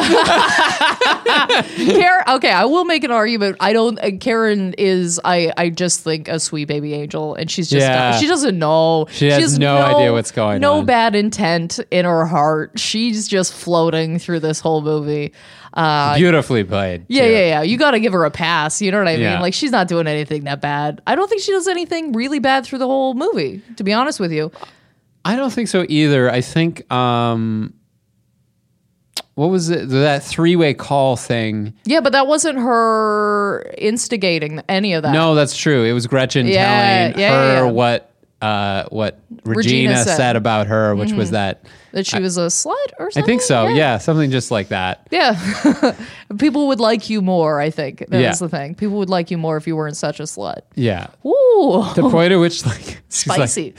[1.77, 2.25] Karen.
[2.29, 3.57] Okay, I will make an argument.
[3.61, 3.99] I don't.
[4.03, 5.21] Uh, Karen is.
[5.25, 5.53] I.
[5.57, 7.87] I just think a sweet baby angel, and she's just.
[7.87, 8.19] Yeah.
[8.19, 9.07] She doesn't know.
[9.11, 10.61] She has no idea what's going on.
[10.61, 10.87] no on.
[10.87, 12.79] bad intent in her heart.
[12.79, 15.33] She's just floating through this whole movie.
[15.75, 17.07] Uh, Beautifully played.
[17.09, 17.31] yeah, too.
[17.33, 17.63] yeah, yeah.
[17.63, 18.83] You got to give her a pass.
[18.83, 19.33] You know what I Yeah.
[19.33, 19.41] mean?
[19.41, 21.01] Like she's not doing anything that bad.
[21.07, 23.63] I don't think she does anything really bad through the whole movie.
[23.77, 24.53] To be honest with you.
[25.25, 26.31] I don't think so either.
[26.31, 27.73] I think um
[29.35, 31.73] what was it that three-way call thing?
[31.85, 35.13] Yeah, but that wasn't her instigating any of that.
[35.13, 35.85] No, that's true.
[35.85, 36.55] It was Gretchen Yeah,
[37.09, 37.71] telling yeah, her yeah, yeah.
[37.71, 38.09] what
[38.43, 40.17] uh what Regina, Regina said.
[40.17, 40.29] said.
[40.31, 40.37] Mm-hmm.
[40.39, 43.23] about her, which was that that she was a slut or something.
[43.23, 43.69] I think so.
[43.69, 43.99] Yeah.
[43.99, 45.07] something just like that.
[45.11, 45.95] Yeah.
[46.39, 47.99] People would like you more, I think.
[48.09, 48.31] That Yeah.
[48.31, 48.75] was the thing.
[48.75, 50.61] People would like you more if you weren't such a slut.
[50.75, 51.09] Yeah.
[51.25, 51.85] Ooh.
[51.95, 53.75] The point at which like she's like Spicy.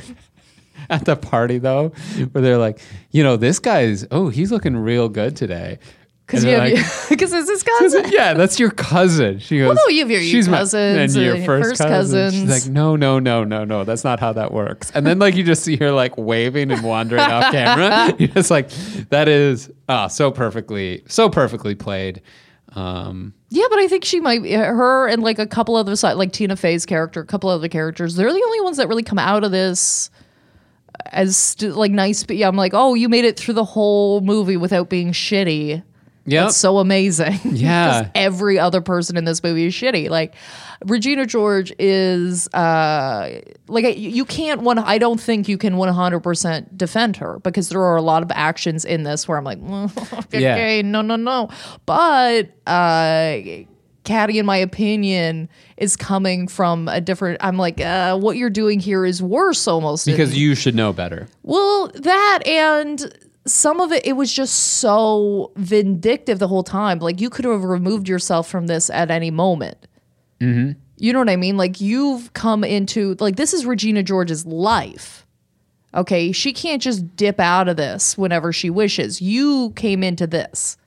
[0.89, 1.89] at the party though,
[2.31, 2.79] where they're like,
[3.11, 5.79] you know, this guy's oh, he's looking real good today.
[6.25, 6.75] Because you like,
[7.09, 8.05] because it's his cousin.
[8.09, 9.39] yeah, that's your cousin.
[9.39, 11.81] She goes, Well, no, you have your- she's my- cousins and your and first, first
[11.81, 12.31] cousin.
[12.31, 14.89] She's like, no, no, no, no, no, that's not how that works.
[14.91, 18.15] And then like you just see her like waving and wandering off camera.
[18.17, 18.69] You're just like,
[19.09, 22.21] that is ah so perfectly, so perfectly played.
[22.75, 26.31] Um, Yeah, but I think she might her and like a couple other side like
[26.31, 28.15] Tina Fey's character, a couple other characters.
[28.15, 30.09] They're the only ones that really come out of this
[31.07, 32.23] as st- like nice.
[32.23, 35.83] But yeah, I'm like, oh, you made it through the whole movie without being shitty.
[36.25, 37.39] yeah, That's so amazing.
[37.45, 38.09] Yeah.
[38.15, 40.09] every other person in this movie is shitty.
[40.09, 40.33] Like
[40.85, 47.17] Regina George is uh like you can't one I don't think you can 100% defend
[47.17, 49.59] her because there are a lot of actions in this where I'm like
[50.31, 50.53] Yeah.
[50.55, 51.49] okay, no no no.
[51.85, 53.37] But uh
[54.03, 57.37] Cady, in my opinion, is coming from a different.
[57.41, 60.05] I'm like, uh, what you're doing here is worse almost.
[60.05, 61.27] because you should know better.
[61.43, 63.13] Well, that and
[63.45, 66.99] some of it, it was just so vindictive the whole time.
[66.99, 69.77] Like you could have removed yourself from this at any moment.
[70.39, 70.79] Mm-hmm.
[70.97, 71.57] You know what I mean?
[71.57, 75.25] Like you've come into like this is Regina George's life.
[75.95, 79.21] Okay, she can't just dip out of this whenever she wishes.
[79.21, 80.77] You came into this.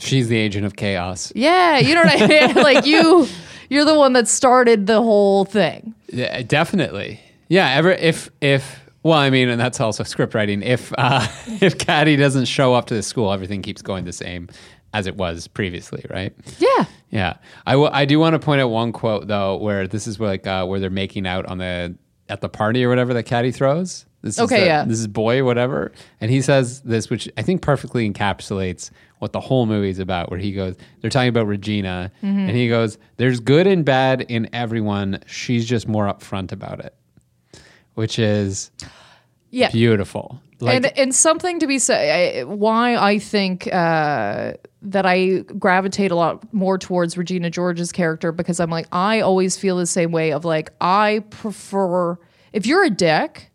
[0.00, 1.32] She's the agent of chaos.
[1.34, 2.54] Yeah, you know what I mean?
[2.62, 3.26] like you,
[3.68, 5.94] you're the one that started the whole thing.
[6.08, 7.20] Yeah, definitely.
[7.48, 10.62] Yeah, ever if if well, I mean, and that's also script writing.
[10.62, 11.26] If uh,
[11.60, 14.48] if Cady doesn't show up to the school, everything keeps going the same
[14.92, 16.34] as it was previously, right?
[16.58, 16.84] Yeah.
[17.10, 17.34] Yeah,
[17.66, 20.28] I will- I do want to point out one quote though, where this is where,
[20.28, 21.96] like uh, where they're making out on the
[22.28, 24.06] at the party or whatever that Cady throws.
[24.22, 24.84] This is Okay, the- yeah.
[24.84, 29.40] This is boy whatever, and he says this, which I think perfectly encapsulates what the
[29.40, 30.30] whole movie is about.
[30.30, 32.38] Where he goes, they're talking about Regina, Mm-hmm.
[32.48, 35.20] and he goes, "There's good and bad in everyone.
[35.26, 36.94] She's just more upfront about it,"
[37.94, 38.70] which is
[39.50, 39.70] Yeah.
[39.70, 40.40] beautiful.
[40.62, 44.52] Like, and and something to be said why I think uh,
[44.82, 49.56] that I gravitate a lot more towards Regina George's character because I'm like I always
[49.56, 52.18] feel the same way of like I prefer
[52.52, 53.49] if you're a dick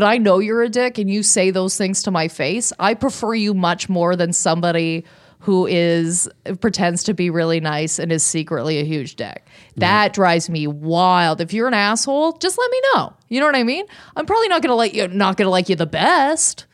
[0.00, 2.94] but I know you're a dick and you say those things to my face I
[2.94, 5.04] prefer you much more than somebody
[5.40, 6.26] who is
[6.62, 9.44] pretends to be really nice and is secretly a huge dick.
[9.76, 11.42] That drives me wild.
[11.42, 13.12] If you're an asshole, just let me know.
[13.28, 13.84] You know what I mean?
[14.16, 16.64] I'm probably not gonna like you not gonna like you the best.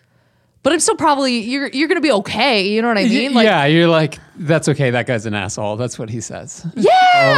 [0.67, 2.67] But I'm still probably you're you're gonna be okay.
[2.67, 3.35] You know what I mean?
[3.35, 4.91] Like yeah, you're like, that's okay.
[4.91, 5.77] That guy's an asshole.
[5.77, 6.67] That's what he says.
[6.75, 6.91] Yeah,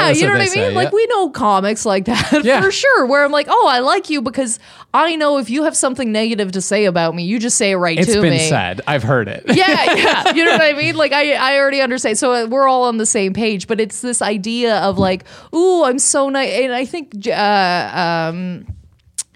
[0.06, 0.70] that's you know what what I mean?
[0.70, 0.94] say, Like yeah.
[0.94, 2.62] we know comics like that Yeah.
[2.62, 3.04] for sure.
[3.04, 4.58] Where I'm like, oh, I like you because
[4.94, 7.76] I know if you have something negative to say about me, you just say it
[7.76, 8.48] right It's to been me.
[8.48, 8.80] said.
[8.86, 9.44] I've heard it.
[9.46, 10.32] Yeah, yeah.
[10.34, 10.96] You know what I mean?
[10.96, 12.16] Like I, I already understand.
[12.16, 13.66] So uh, we're all on the same page.
[13.66, 15.24] But it's this idea of like,
[15.54, 16.50] ooh, I'm so nice.
[16.62, 18.66] And I think uh, um,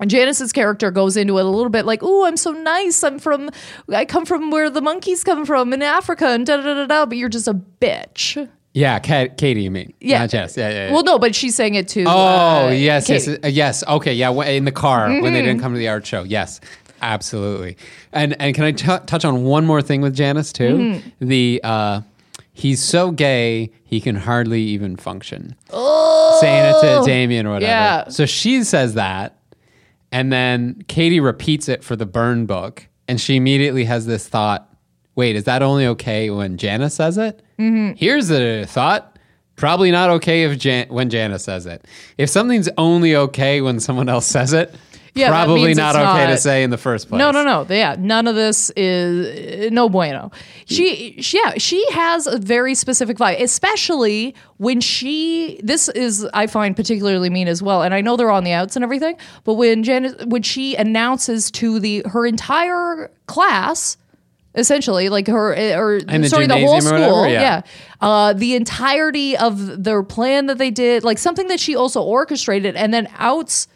[0.08, 3.02] Janis's character goes into it a little bit like, "Oh, I'm so nice.
[3.02, 3.50] I'm from,
[3.92, 6.86] I come from where the monkeys come from in Africa, and da da da da.
[6.86, 8.48] da but you're just a bitch.
[8.74, 9.92] Yeah, Ka- Cady, you mean?
[10.00, 10.20] Yeah.
[10.20, 10.56] Not Jess.
[10.56, 10.86] Yeah, yeah.
[10.86, 10.92] yeah.
[10.94, 12.04] Well, no, but she's saying it to.
[12.04, 13.42] oh, uh, yes, yes, Cady.
[13.44, 13.84] uh, yes.
[13.86, 14.30] Okay, yeah.
[14.44, 15.46] In the car when they Mm-hmm.
[15.46, 16.22] didn't come to the art show.
[16.22, 16.58] Yes,
[17.02, 17.76] absolutely.
[18.12, 20.76] And and can I t- touch on one more thing with Janis too?
[20.76, 21.28] Mm-hmm.
[21.28, 22.00] The uh,
[22.52, 25.54] he's so gay he can hardly even function.
[25.70, 27.70] Saying it to Damian or whatever.
[27.70, 28.08] Oh, Yeah.
[28.08, 29.36] So she says that,
[30.12, 34.68] and then Cady repeats it for the burn book, and she immediately has this thought.
[35.14, 37.42] Wait, is that only okay when Janis says it?
[37.58, 37.96] Mm-hmm.
[37.96, 39.18] Here's the thought.
[39.56, 41.86] Probably not okay if Jan- when Janis says it.
[42.16, 44.74] If something's only okay when someone else says it,
[45.14, 47.18] Yeah, probably not okay to say in the first place.
[47.18, 47.66] No, no, no.
[47.68, 50.30] Yeah, none of this is no bueno.
[50.64, 55.60] She, she, yeah, she has a very specific vibe, especially when she.
[55.62, 57.82] This is, I find, particularly mean as well.
[57.82, 61.50] And I know they're on the outs and everything, but when Janet, when she announces
[61.52, 63.98] to the her entire class.
[64.54, 67.40] Essentially, like her, or the sorry, the whole school, whatever, yeah.
[67.40, 67.62] yeah,
[68.02, 72.76] uh, the entirety of their plan that they did, like something that she also orchestrated,
[72.76, 73.66] and then outs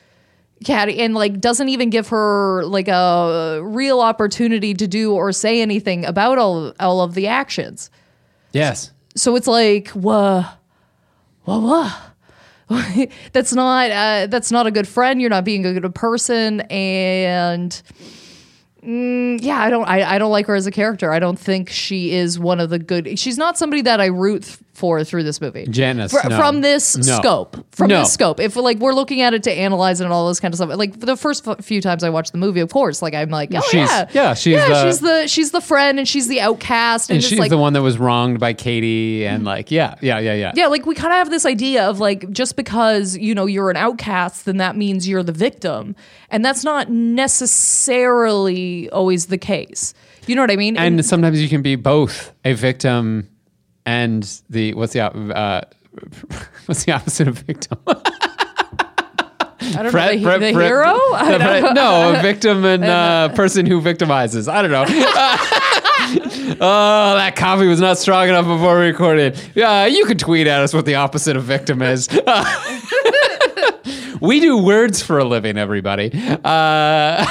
[0.65, 5.61] Cady and like doesn't even give her like a real opportunity to do or say
[5.61, 7.91] anything about all all of the actions.
[8.53, 8.91] Yes.
[9.15, 10.45] So it's like, whoa,
[11.45, 11.91] whoa, whoa.
[13.33, 15.21] that's not uh, that's not a good friend.
[15.21, 17.81] You're not being a good person, and
[18.85, 21.13] mm, yeah, I don't I, I don't like her as a character.
[21.13, 23.19] I don't think she is one of the good.
[23.19, 25.67] She's not somebody that I root th- for through this movie.
[25.71, 26.37] Janis, Fr- no.
[26.37, 27.17] from this No.
[27.17, 28.01] scope, from No.
[28.01, 28.39] this scope.
[28.41, 30.69] If like we're looking at it to analyze it and all this kind of stuff,
[30.77, 33.55] like the first f- few times I watched the movie, of course, like I'm like,
[33.55, 36.43] oh She's- yeah, yeah, she's yeah, the- she's the she's the friend and she's the
[36.43, 39.71] outcast and, And just she's like the one that was wronged by Cady, and like,
[39.71, 40.53] yeah, yeah, yeah, yeah.
[40.55, 43.71] yeah, like we kind of have this idea of like just because you know you're
[43.71, 45.97] an outcast, then that means you're the victim,
[46.31, 49.95] and that's not necessarily always the case.
[50.27, 50.77] You know what I mean?
[50.77, 53.29] And sometimes you can be both a victim
[53.85, 55.61] and the what's the uh,
[56.67, 57.79] what's the opposite of victim?
[59.69, 60.85] I don't Fret- know the, fret- the fret- hero.
[61.15, 64.49] I the don't fret- no, a victim and uh, person who victimizes.
[64.51, 64.85] I don't know.
[66.61, 69.39] oh, that coffee was not strong enough before we recorded.
[69.55, 72.09] Yeah, you can tweet at us what the opposite of victim is.
[74.21, 76.11] we do words for a living, everybody.
[76.45, 77.27] Uh,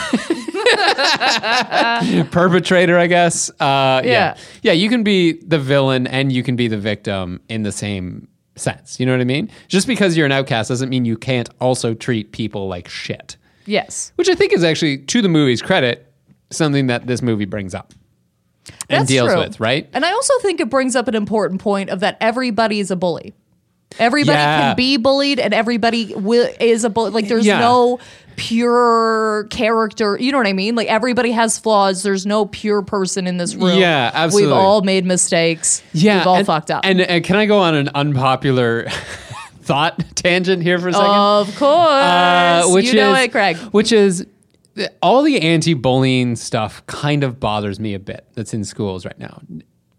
[2.31, 3.49] perpetrator, I guess.
[3.59, 4.03] Uh, yeah.
[4.03, 4.35] Yeah.
[4.63, 8.27] yeah, You can be the villain and you can be the victim in the same
[8.55, 8.99] sense.
[8.99, 9.49] You know what I mean?
[9.67, 13.37] Just because you're an outcast doesn't mean you can't also treat people like shit.
[13.65, 16.11] yes, Which I think is actually, to the movie's credit,
[16.51, 17.93] something that this movie brings up
[18.89, 19.39] and That's deals true.
[19.41, 19.89] with, right?
[19.93, 22.95] And I also think it brings up an important point of that everybody is a
[22.95, 23.33] bully.
[23.99, 24.59] Everybody Yeah.
[24.61, 27.11] can be bullied, and everybody will, is a bully.
[27.11, 27.59] Like there's Yeah.
[27.59, 27.99] no
[28.35, 30.17] pure character.
[30.19, 30.75] You know what I mean?
[30.75, 32.03] Like everybody has flaws.
[32.03, 33.79] There's no pure person in this room.
[33.79, 34.47] Yeah, absolutely.
[34.51, 35.81] We've all made mistakes.
[35.93, 36.81] Yeah, we've all and, fucked up.
[36.85, 38.87] And, and can I go on an unpopular
[39.61, 41.07] thought tangent here for a second?
[41.09, 43.55] of course, Uh, which you know is, it, Craig.
[43.71, 44.25] Which is
[45.01, 48.25] all the anti-bullying stuff kind of bothers me a bit.
[48.33, 49.41] That's in schools right now.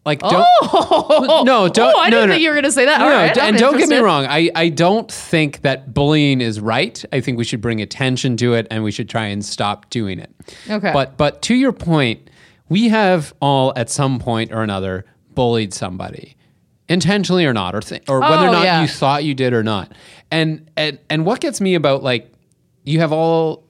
[0.07, 1.43] Like, don't oh!
[1.45, 1.93] no, don't.
[1.95, 2.35] Oh, I no, didn't no.
[2.35, 2.99] think you were going to say that.
[3.01, 4.25] No, All no, right, d- I'm and don't get me wrong.
[4.27, 7.05] I, I don't think that bullying is right.
[7.13, 10.19] I think we should bring attention to it and we should try and stop doing
[10.21, 10.31] it.
[10.71, 10.93] Okay.
[10.93, 12.31] But but to your point,
[12.69, 15.05] we have all at some point or another
[15.35, 16.37] bullied somebody,
[16.89, 18.83] intentionally or not, or th- or whether or Oh, not yeah.
[18.83, 19.91] you thought you did or not.
[20.31, 22.33] And and and what gets me about like
[22.85, 23.65] you have all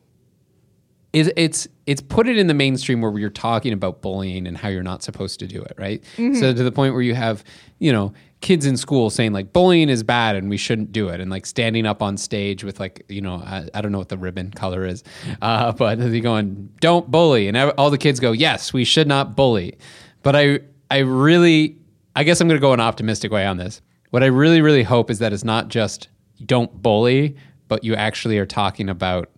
[1.14, 4.68] is it's it's put it in the mainstream where you're talking about bullying and how
[4.68, 6.02] you're not supposed to do it, right?
[6.16, 6.34] Mm-hmm.
[6.34, 7.44] So to the point where you have,
[7.78, 11.20] you know, kids in school saying like bullying is bad and we shouldn't do it
[11.20, 14.10] and like standing up on stage with like you know I, I don't know what
[14.10, 15.02] the ribbon color is
[15.40, 19.36] uh, but they're going don't bully and all the kids go yes we should not
[19.36, 19.78] bully
[20.22, 20.60] but I
[20.90, 21.78] I really
[22.14, 23.80] I guess I'm going to go an optimistic way on this
[24.10, 26.08] what I really really hope is that it's not just
[26.44, 27.36] don't bully
[27.68, 29.30] but you actually are talking about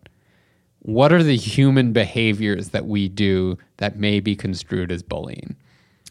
[0.81, 5.57] what are the human behaviors that we do that may be construed as bullying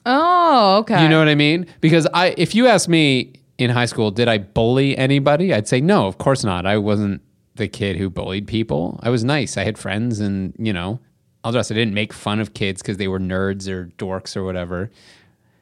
[0.09, 1.03] Oh, okay.
[1.03, 1.67] you know what I mean?
[1.81, 5.53] Because I, if you ask me in high school, did I bully anybody?
[5.53, 6.65] I'd say no, of course not.
[6.65, 7.21] I wasn't
[7.55, 8.99] the kid who bullied people.
[9.03, 9.57] I was nice.
[9.57, 11.01] I had friends, and you know,
[11.43, 14.45] I'll just I didn't make fun of kids because they were nerds or dorks or
[14.45, 14.89] whatever.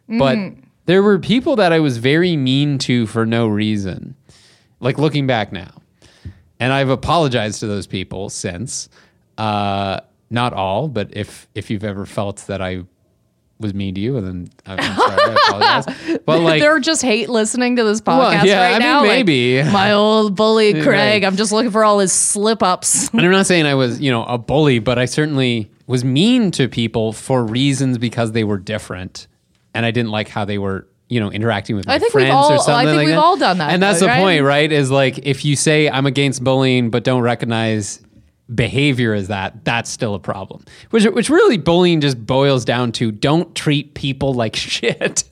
[0.07, 0.63] But mm.
[0.85, 4.15] there were people that I was very mean to for no reason.
[4.79, 5.71] Like looking back now,
[6.59, 8.89] and I've apologized to those people since.
[9.37, 9.99] Uh,
[10.29, 12.83] not all, but if if you've ever felt that I
[13.59, 15.21] was mean to you, and then I'm sorry.
[15.21, 16.19] I apologize.
[16.25, 18.99] But like, They're just hate listening to this podcast Well, yeah, right I mean, now.
[19.01, 19.63] like, maybe.
[19.71, 20.85] my old bully Craig.
[20.87, 21.25] Right.
[21.25, 23.09] I'm just looking for all his slip ups.
[23.09, 26.51] and I'm not saying I was, you know, a bully, but I certainly was mean
[26.51, 29.27] to people for reasons because they were different,
[29.73, 32.23] and I didn't like how they were, you know, interacting with my I think we've
[32.23, 33.21] friends all- or I something think like we've that.
[33.21, 34.17] all done that, And that's the right?
[34.19, 34.71] point, right?
[34.71, 37.99] Is like if you say I'm against bullying but don't recognize
[38.53, 40.63] behavior is that, that's still a problem.
[40.91, 45.23] Which which really bullying just boils down to don't treat people like shit.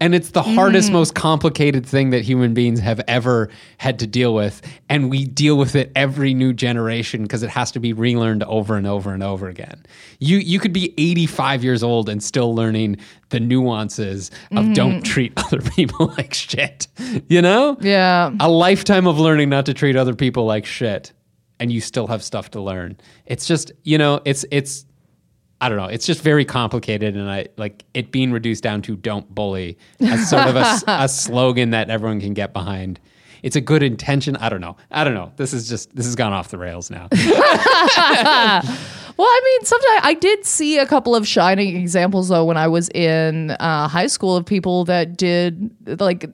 [0.00, 0.94] and it's the hardest, mm-hmm.
[0.94, 4.62] most complicated thing that human beings have ever had to deal with.
[4.88, 8.76] And we deal with it every new generation because it has to be relearned over
[8.76, 9.84] and over and over again.
[10.18, 12.96] You you could be 85 years old and still learning
[13.28, 14.72] the nuances of mm-hmm.
[14.72, 16.88] don't treat other people like shit.
[17.28, 17.76] You know?
[17.80, 18.30] yeah.
[18.40, 21.12] a lifetime of learning not to treat other people like shit
[21.60, 22.96] and you still have stuff to learn.
[23.26, 24.84] It's just you know it's it's
[25.60, 28.94] i don't know it's just very complicated and i like it being reduced down to
[28.94, 33.00] don't bully as sort of a slogan that everyone can get behind.
[33.42, 34.36] It's a good intention.
[34.36, 34.76] I don't know.
[34.90, 35.32] I don't know.
[35.36, 37.08] This is just this has gone off the rails now.
[39.18, 42.68] Well, I mean, sometimes I did see a couple of shining examples though when I
[42.68, 46.30] was in uh, high school of people that did like.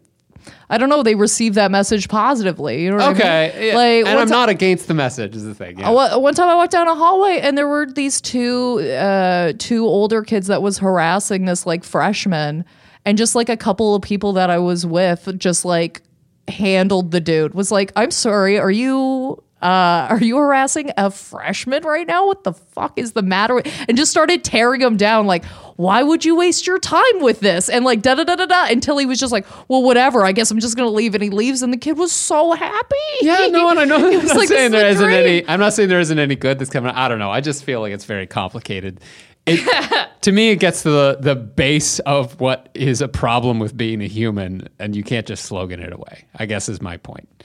[0.71, 1.03] I don't know.
[1.03, 2.83] They received that message positively.
[2.83, 3.17] You know what I mean?
[3.17, 3.77] okay yeah.
[3.77, 5.91] Like, and i'm not against the message is the thing yeah.
[5.91, 9.85] One one time I walked down a hallway and there were these two uh, two
[9.87, 12.65] older kids that was harassing this like freshman,
[13.05, 16.03] and just like a couple of people that I was with just like
[16.49, 17.55] handled the dude.
[17.55, 22.27] Was like, I'm sorry, are you uh, are you harassing a freshman right now?
[22.27, 23.63] What the fuck is the matter?
[23.89, 25.27] And just started tearing him down.
[25.27, 25.43] Like,
[25.77, 27.71] why would you waste your time with this?
[27.71, 30.23] And like da da da da da until he was just like, well, whatever.
[30.23, 31.15] I guess I'm just gonna leave.
[31.15, 32.95] And he leaves, and the kid was so happy.
[33.23, 33.97] Yeah, no, and I know.
[34.07, 35.49] I'm not like, saying there isn't dream." any.
[35.49, 36.91] I'm not saying there isn't any good that's coming.
[36.91, 37.31] I don't know.
[37.31, 39.01] I just feel like it's very complicated.
[39.47, 43.75] It, to me, it gets to the the base of what is a problem with
[43.75, 46.27] being a human, and you can't just slogan it away.
[46.37, 47.45] I guess is my point.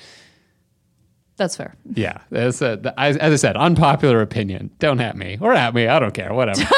[1.40, 1.74] That's fair.
[1.94, 4.72] Yeah, that's a, the- as, as I said, unpopular opinion.
[4.80, 5.88] Don't at me or at me.
[5.88, 6.34] I don't care.
[6.34, 6.62] Whatever.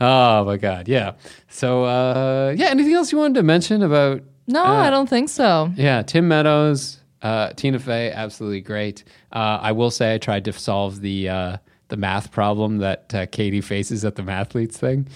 [0.00, 0.88] oh my god.
[0.88, 1.12] Yeah.
[1.48, 2.68] So uh, yeah.
[2.68, 4.22] Anything else you wanted to mention about?
[4.46, 5.70] No, uh, I don't think so.
[5.76, 9.04] Yeah, Tim Meadows, uh, Tina Fey, absolutely great.
[9.30, 11.56] Uh, I will say I tried to solve the uh,
[11.88, 15.08] the math problem that uh, Cady faces at the mathletes thing.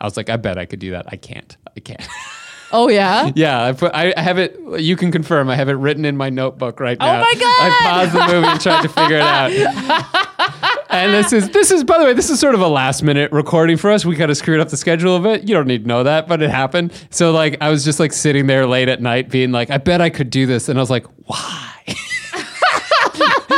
[0.00, 1.04] I was like, I bet I could do that.
[1.08, 1.56] I can't.
[1.76, 2.02] I can't.
[2.72, 3.32] Oh yeah.
[3.34, 4.58] yeah, I, put, I have it.
[4.78, 5.48] You can confirm.
[5.48, 7.18] I have it written in my notebook right oh, now.
[7.18, 7.42] Oh my God!
[7.44, 10.86] I paused the movie and tried to figure it out.
[10.90, 13.32] and this is this is by the way, this is sort of a last minute
[13.32, 14.04] recording for us.
[14.04, 15.48] We kind of screwed up the schedule a bit.
[15.48, 16.92] You don't need to know that, but it happened.
[17.10, 20.00] So like, I was just like sitting there late at night, being like, I bet
[20.00, 21.74] I could do this, and I was like, why?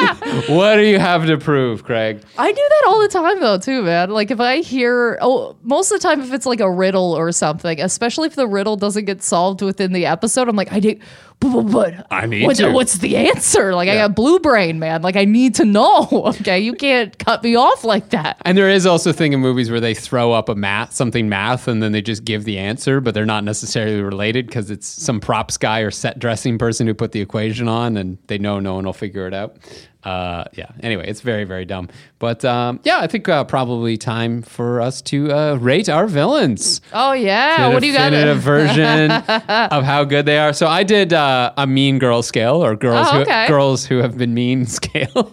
[0.48, 2.22] what do you have to prove, Craig?
[2.38, 4.10] I do that all the time though too, man.
[4.10, 7.30] Like if I hear oh most of the time if it's like a riddle or
[7.32, 11.00] something, especially if the riddle doesn't get solved within the episode, I'm like, I did
[11.40, 12.70] but, but, but I need what- to.
[12.70, 13.74] what's the answer?
[13.74, 15.02] Like I got blue brain, man.
[15.02, 16.08] Like I need to know.
[16.42, 16.60] Okay.
[16.60, 18.36] You can't cut me off like that.
[18.44, 21.28] And there is also a thing in movies where they throw up a math, something
[21.28, 24.86] math, and then they just give the answer, but they're not necessarily related because it's
[24.86, 28.60] some props guy or set dressing person who put the equation on, and they know
[28.60, 29.56] no one will figure it out.
[30.04, 30.66] Uh, yeah.
[30.80, 31.88] Anyway, it's very very dumb.
[32.18, 36.80] But um, yeah, I think uh, probably time for us to uh, rate our villains.
[36.92, 37.68] Oh yeah.
[37.68, 38.10] What do you got?
[38.10, 40.52] definitive version of how good they are.
[40.52, 44.18] So I did uh, a mean girl scale, or girls Oh, who girls who have
[44.18, 45.32] been mean scale.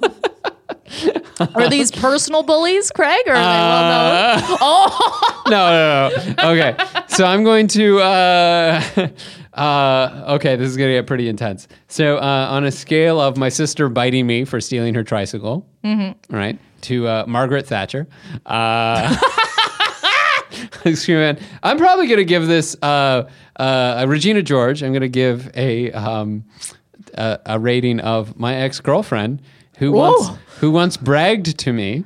[1.56, 3.22] Are these personal bullies, Craig?
[3.28, 4.58] Or are they well known?
[4.62, 6.52] Oh no, no, no.
[6.52, 8.00] Okay, so I'm going to.
[9.54, 11.68] Uh, okay, this is going to get pretty intense.
[11.88, 15.68] So, uh, on a scale of my sister biting me for stealing her tricycle,
[16.30, 18.08] right, to uh, Margaret Thatcher,
[18.46, 19.16] uh,
[20.94, 21.40] Screaming Man.
[21.64, 23.28] I'm probably going to give this uh,
[23.58, 24.84] uh, a Regina George.
[24.84, 26.44] I'm going to give a, um,
[27.16, 29.42] a a rating of my ex girlfriend
[29.78, 30.30] who once
[30.60, 32.04] who once bragged to me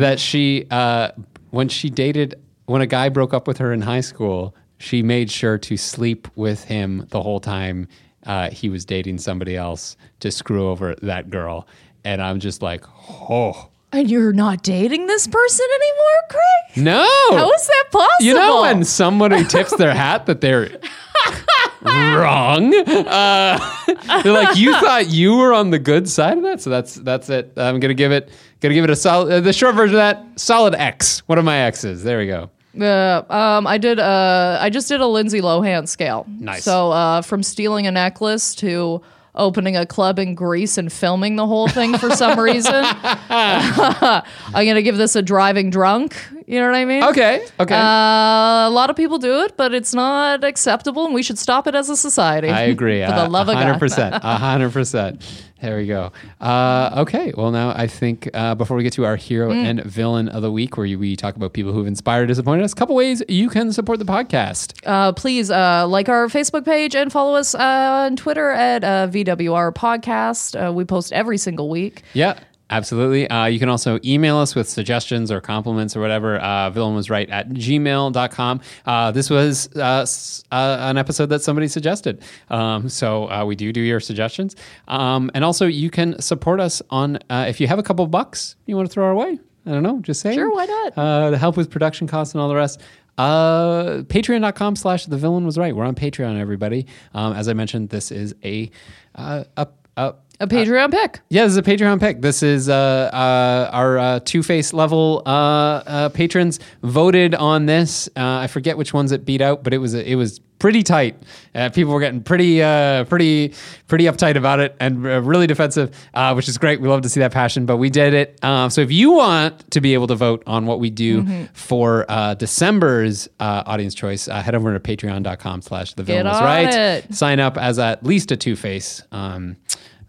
[0.00, 1.10] that she uh,
[1.50, 2.34] when she dated
[2.66, 6.26] when a guy broke up with her in high school, she made sure to sleep
[6.34, 7.86] with him the whole time
[8.26, 11.68] uh, he was dating somebody else to screw over that girl.
[12.04, 13.68] And I'm just like, oh.
[13.92, 16.84] And you're not dating this person anymore, Craig?
[16.84, 17.06] No.
[17.30, 18.26] How is that possible?
[18.26, 20.68] You know when somebody tips their hat that they're
[21.82, 22.74] wrong?
[22.74, 23.58] Uh,
[24.24, 27.28] they're like, you thought you were on the good side of that, so that's that's
[27.28, 27.52] it.
[27.56, 28.30] I'm gonna give it
[28.60, 29.32] gonna give it a solid.
[29.32, 31.20] Uh, the short version of that, solid X.
[31.28, 32.02] One of my X's.
[32.02, 32.50] There we go.
[32.78, 33.98] Uh, um, I did.
[33.98, 36.26] Uh, I just did a Lindsay Lohan scale.
[36.38, 36.64] Nice.
[36.64, 39.02] So uh, from stealing a necklace to
[39.34, 42.74] opening a club in Greece and filming the whole thing for some reason.
[42.84, 46.16] I'm gonna give this a driving drunk.
[46.46, 47.04] You know what I mean?
[47.04, 47.46] Okay.
[47.60, 47.74] Okay.
[47.74, 51.66] Uh, a lot of people do it, but it's not acceptable, and we should stop
[51.66, 52.48] it as a society.
[52.48, 53.00] I agree.
[53.06, 53.80] For the uh, love of God.
[53.80, 54.20] 100%.
[54.20, 55.22] 100%.
[55.62, 56.10] There we go.
[56.40, 57.32] Uh, okay.
[57.36, 59.64] Well, now I think uh, before we get to our hero Mm.
[59.64, 62.72] and villain of the week, where we talk about people who've inspired or disappointed us,
[62.72, 64.74] a couple ways you can support the podcast.
[64.84, 69.06] Uh, please uh, like our Facebook page and follow us uh, on Twitter at uh,
[69.06, 70.56] VWR Podcast.
[70.68, 72.02] Uh, we post every single week.
[72.12, 72.40] Yeah.
[72.72, 73.28] Absolutely.
[73.28, 76.38] Uh, you can also email us with suggestions or compliments or whatever.
[76.38, 78.60] Uh, villain was right at gmail.com.
[78.86, 82.22] Uh, this was uh, s- uh, an episode that somebody suggested.
[82.48, 84.56] Um, so uh, we do do your suggestions.
[84.88, 88.56] Um, and also, you can support us on, uh, if you have a couple bucks
[88.64, 89.38] you want to throw our way.
[89.66, 90.38] I don't know, just saying.
[90.38, 90.98] Sure, why not?
[90.98, 92.80] Uh, to help with production costs and all the rest.
[93.18, 95.76] Uh, patreon.com slash the villain was right.
[95.76, 96.86] We're on Patreon, everybody.
[97.12, 98.70] Um, as I mentioned, this is a,
[99.14, 99.68] uh, a,
[99.98, 101.20] a A Patreon pick.
[101.30, 102.20] yeah, this is a Patreon pick.
[102.20, 108.08] This is uh, uh, our uh, Two Face level uh, uh, patrons voted on this.
[108.16, 111.20] Uh, I forget which ones it beat out, but it was it was pretty tight.
[111.56, 113.52] Uh, people were getting pretty uh, pretty
[113.88, 116.80] pretty uptight about it and uh, really defensive, uh, which is great.
[116.80, 118.42] We love to see that passion, but we did it.
[118.44, 122.04] Um, so if you want to be able to vote on what we do for
[122.08, 126.72] uh, December's uh, audience choice, uh, head over to Patreon.com/slash The Villain on Right.
[126.74, 127.14] it.
[127.14, 129.02] Sign up as at least a Two Face.
[129.12, 129.56] Um,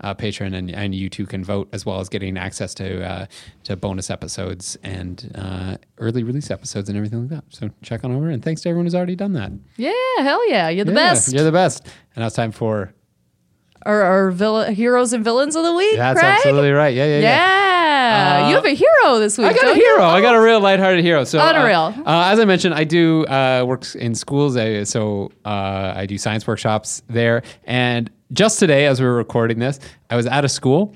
[0.03, 3.25] uh, patron, and, and you too can vote as well as getting access to uh,
[3.63, 7.43] to bonus episodes and uh, early release episodes and everything like that.
[7.49, 9.51] So check on over, and thanks to everyone who's already done that.
[9.77, 10.69] Yeah, hell yeah.
[10.69, 11.33] You're the Yeah, best.
[11.33, 11.85] You're the best.
[12.15, 12.93] And now it's time for
[13.85, 15.95] Our, our heroes and villains of the week.
[15.97, 16.33] that's Craig?
[16.35, 16.93] absolutely right.
[16.93, 17.21] Yeah, yeah, yeah.
[17.21, 17.72] Yeah.
[17.93, 19.47] Uh, you have a hero this week.
[19.47, 19.83] I got a don't you?
[19.83, 20.03] hero.
[20.05, 21.23] I got a real lighthearted hero.
[21.23, 21.93] So, uh, Unreal.
[22.05, 24.57] Uh, as I mentioned, I do uh, work in schools.
[24.57, 27.43] I, so uh, I do science workshops there.
[27.65, 29.79] And just today, as we were recording this,
[30.09, 30.95] I was at a school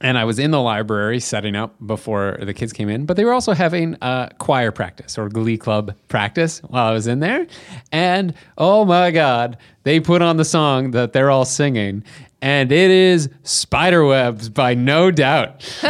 [0.00, 3.24] and I was in the library setting up before the kids came in, but they
[3.24, 7.46] were also having uh, choir practice or glee club practice while I was in there.
[7.90, 12.04] And oh my God, they put on the song that they're all singing,
[12.40, 15.64] and it is Spiderwebs by No Doubt.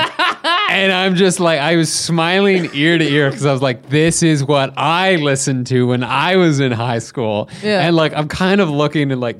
[0.70, 4.22] and I'm just like, I was smiling ear to ear because I was like, this
[4.22, 7.50] is what I listened to when I was in high school.
[7.62, 7.86] Yeah.
[7.86, 9.36] And like, I'm kind of looking at like,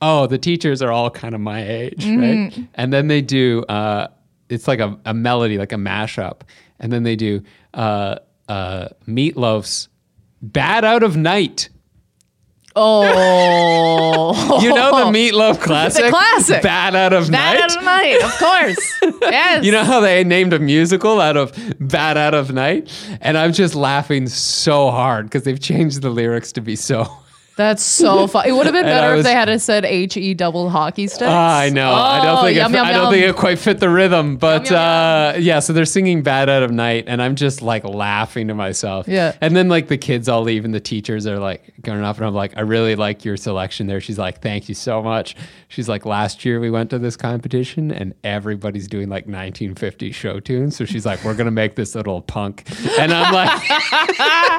[0.00, 2.52] oh, the teachers are all kind of my age, right?
[2.74, 4.08] And then they do, uh,
[4.48, 6.42] it's like a, a melody, like a mashup.
[6.78, 7.42] And then they do
[7.74, 8.16] uh,
[8.48, 9.88] uh, Meatloaf's
[10.42, 11.68] Bad Out of Night.
[12.78, 14.60] Oh.
[14.62, 16.04] You know the Meatloaf classic?
[16.04, 16.62] the classic.
[16.62, 17.58] Bad Out of Night.
[17.58, 17.62] Bad Night?
[17.62, 19.20] out of night, of course.
[19.22, 19.64] yes.
[19.64, 22.92] You know how they named a musical out of Bad Out of Night?
[23.20, 27.10] And I'm just laughing so hard because they've changed the lyrics to be so.
[27.56, 28.46] That's so fun.
[28.46, 31.22] It would have been better if they had said H E double hockey sticks.
[31.30, 31.90] Ah, I know.
[31.92, 33.12] I don't Oh, think yum, it, yum, I don't yum.
[33.12, 35.60] think it quite fit the rhythm, but uh, yeah.
[35.60, 39.08] So they're singing "Bad Out of Night," and I'm just like laughing to myself.
[39.08, 39.34] Yeah.
[39.40, 42.26] And then like the kids all leave, and the teachers are like going off, and
[42.26, 44.00] I'm like, I really like your selection there.
[44.00, 45.34] She's like, Thank you so much.
[45.68, 50.40] She's like, Last year we went to this competition, and everybody's doing like 1950 show
[50.40, 50.76] tunes.
[50.76, 52.64] So she's like, We're gonna make this little punk,
[52.98, 53.62] and I'm like,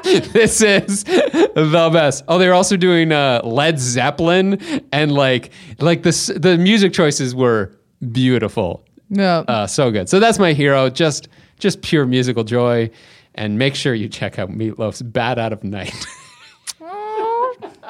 [0.34, 2.24] This is the best.
[2.28, 4.60] Oh, they're also doing uh, Led Zeppelin,
[4.92, 7.72] and like like this the music choices were
[8.12, 9.40] beautiful Yeah.
[9.48, 10.10] uh, so good.
[10.10, 10.90] So that's my hero.
[10.90, 11.28] Just
[11.60, 12.90] just pure musical joy.
[13.36, 15.94] And make sure you check out Meatloaf's "Bad Out of Night."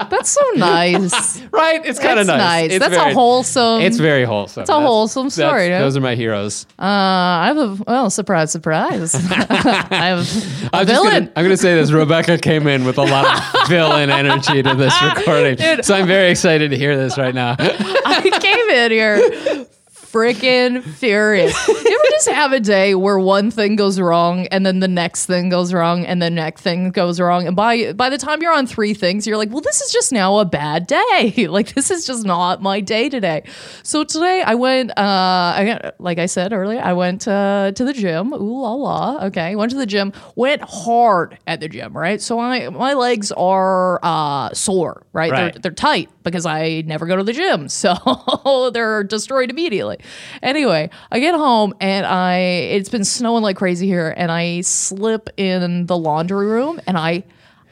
[0.10, 1.42] That's so nice.
[1.52, 1.86] right?
[1.86, 2.38] It's kind of nice.
[2.38, 2.72] nice.
[2.72, 4.62] It's That's a wholesome- It's very wholesome.
[4.62, 5.70] It's a wholesome story.
[5.70, 6.66] Those are my heroes.
[6.80, 9.16] Uh, I have a well, surprise, surprise.
[9.32, 11.12] I have a I'm just villain.
[11.26, 11.92] Gonna, I'm going to say this.
[11.92, 13.26] Rebecca came in with a lot
[13.56, 15.86] of villain energy to this recording, Dude.
[15.86, 17.56] so I'm very excited to hear this right now.
[17.60, 19.66] I came in here
[20.12, 21.56] freaking furious.
[21.88, 25.26] You ever just have a day where one thing goes wrong and then the next
[25.26, 28.54] thing goes wrong and the next thing goes wrong and by by the time you're
[28.54, 31.48] on three things you're like, "Well, this is just now a bad day.
[31.50, 33.44] like this is just not my day today."
[33.84, 37.94] So today I went uh I like I said earlier, I went uh, to the
[37.94, 38.34] gym.
[38.34, 39.26] Ooh la la.
[39.28, 39.56] Okay.
[39.56, 42.22] Went to the gym, went hard at the gym, right?
[42.22, 45.32] So I my legs are uh sore, right?
[45.32, 45.54] Right.
[45.54, 47.68] They're they're tight because I never go to the gym.
[47.78, 50.00] So they're destroyed immediately.
[50.42, 55.30] Anyway, I get home and I it's been snowing like crazy here and I slip
[55.38, 57.24] in the laundry room and I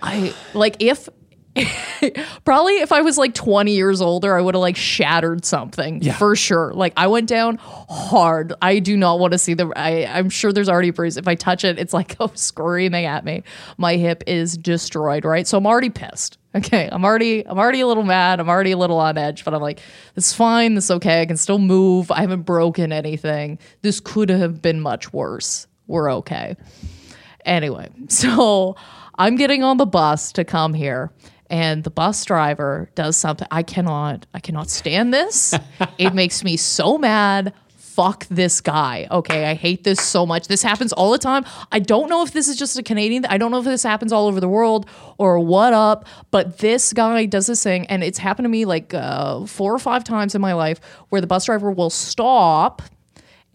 [0.02, 1.10] I like if
[2.46, 6.36] probably if I was like 20 years older, I would have like shattered something for
[6.36, 6.74] sure.
[6.74, 8.54] Like I went down hard.
[8.62, 9.72] I do not want to see the.
[9.76, 11.16] I, I'm sure there's already a bruise.
[11.16, 13.44] If I touch it, it's like oh, screaming at me.
[13.78, 15.24] My hip is destroyed.
[15.24, 16.38] Right, so I'm already pissed.
[16.56, 18.42] Okay, I'm already I'm already a little mad.
[18.42, 19.80] I'm already a little on edge, but I'm like,
[20.16, 20.76] this is fine.
[20.76, 21.22] This is okay.
[21.22, 22.12] I can still move.
[22.12, 23.60] I haven't broken anything.
[23.82, 25.68] This could have been much worse.
[25.88, 26.58] We're okay.
[27.46, 28.76] Anyway, so
[29.18, 31.12] I'm getting on the bus to come here
[31.50, 35.54] and the bus driver does something I cannot I cannot stand this.
[35.98, 37.54] it makes me so mad.
[37.78, 39.08] Fuck this guy.
[39.10, 40.50] Okay, I hate this so much.
[40.50, 41.46] This happens all the time.
[41.72, 43.26] I don't know if this is just a Canadian.
[43.26, 44.86] I don't know if this happens all over the world
[45.18, 46.06] or what up.
[46.30, 49.80] But this guy does this thing, and it's happened to me like uh, four or
[49.80, 52.82] five times in my life, where the bus driver will stop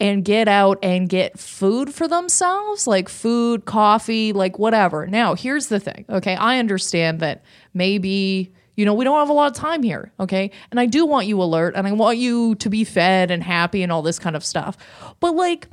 [0.01, 5.05] and get out and get food for themselves, like food, coffee, like whatever.
[5.05, 6.35] Now, here's the thing, okay?
[6.35, 7.43] I understand that
[7.75, 10.49] maybe, you know, we don't have a lot of time here, okay?
[10.71, 13.83] And I do want you alert and I want you to be fed and happy
[13.83, 14.75] and all this kind of stuff.
[15.19, 15.67] But like,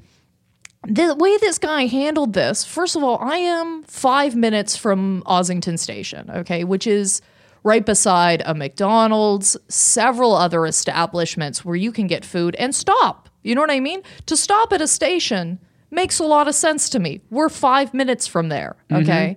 [0.87, 5.79] the way this guy handled this, first of all, I am five minutes from Ossington
[5.79, 7.23] Station, okay, which is
[7.65, 13.28] right beside a McDonald's, several other establishments where you can get food and stop.
[13.43, 14.03] You know what I mean?
[14.27, 15.59] To stop at a station
[15.91, 17.21] makes a lot of sense to me.
[17.31, 19.03] We're five minutes from there, mm-hmm.
[19.03, 19.37] okay?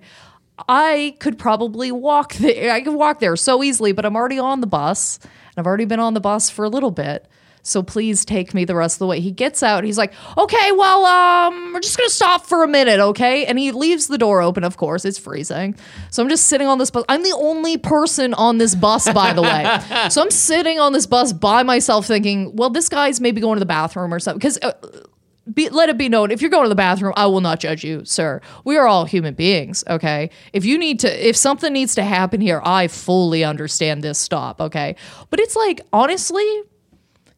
[0.68, 2.72] I could probably walk there.
[2.72, 5.84] I could walk there so easily, but I'm already on the bus and I've already
[5.84, 7.26] been on the bus for a little bit.
[7.62, 9.20] So please take me the rest of the way.
[9.20, 9.84] He gets out.
[9.84, 13.46] He's like, okay, well, um, we're just gonna stop for a minute, okay?
[13.46, 14.64] And he leaves the door open.
[14.64, 15.76] Of course, it's freezing.
[16.10, 17.04] So I'm just sitting on this bus.
[17.08, 20.08] I'm the only person on this bus, by the way.
[20.10, 23.60] so I'm sitting on this bus by myself, thinking, well, this guy's maybe going to
[23.60, 24.38] the bathroom or something.
[24.38, 24.72] Because uh,
[25.52, 27.82] be, let it be known if you're going to the bathroom i will not judge
[27.82, 31.96] you sir we are all human beings okay if you need to if something needs
[31.96, 34.94] to happen here i fully understand this stop okay
[35.30, 36.62] but it's like honestly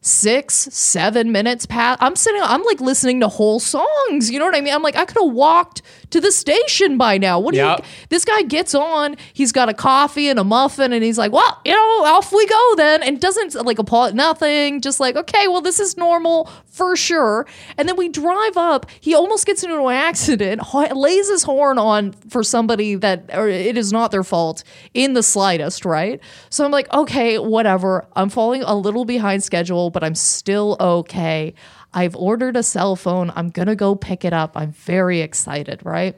[0.05, 1.99] six, seven minutes past.
[2.01, 4.29] I'm sitting, I'm like listening to whole songs.
[4.29, 4.73] You know what I mean?
[4.73, 5.81] I'm like, I could have walked
[6.11, 7.39] to the station by now.
[7.39, 7.79] What do Yep.
[7.79, 7.85] you?
[8.09, 9.17] This guy gets on.
[9.33, 12.45] He's got a coffee and a muffin, and he's like, "Well, you know, off we
[12.45, 14.79] go then." And doesn't like applaud nothing.
[14.81, 17.47] Just like, okay, well, this is normal for sure.
[17.77, 18.85] And then we drive up.
[18.99, 20.61] He almost gets into an accident.
[20.95, 25.23] Lays his horn on for somebody that or it is not their fault in the
[25.23, 26.19] slightest, right?
[26.51, 28.05] So I'm like, okay, whatever.
[28.15, 31.53] I'm falling a little behind schedule, but I'm still okay.
[31.93, 33.31] I've ordered a cell phone.
[33.33, 34.51] I'm going to go pick it up.
[34.57, 36.17] I'm very excited, right?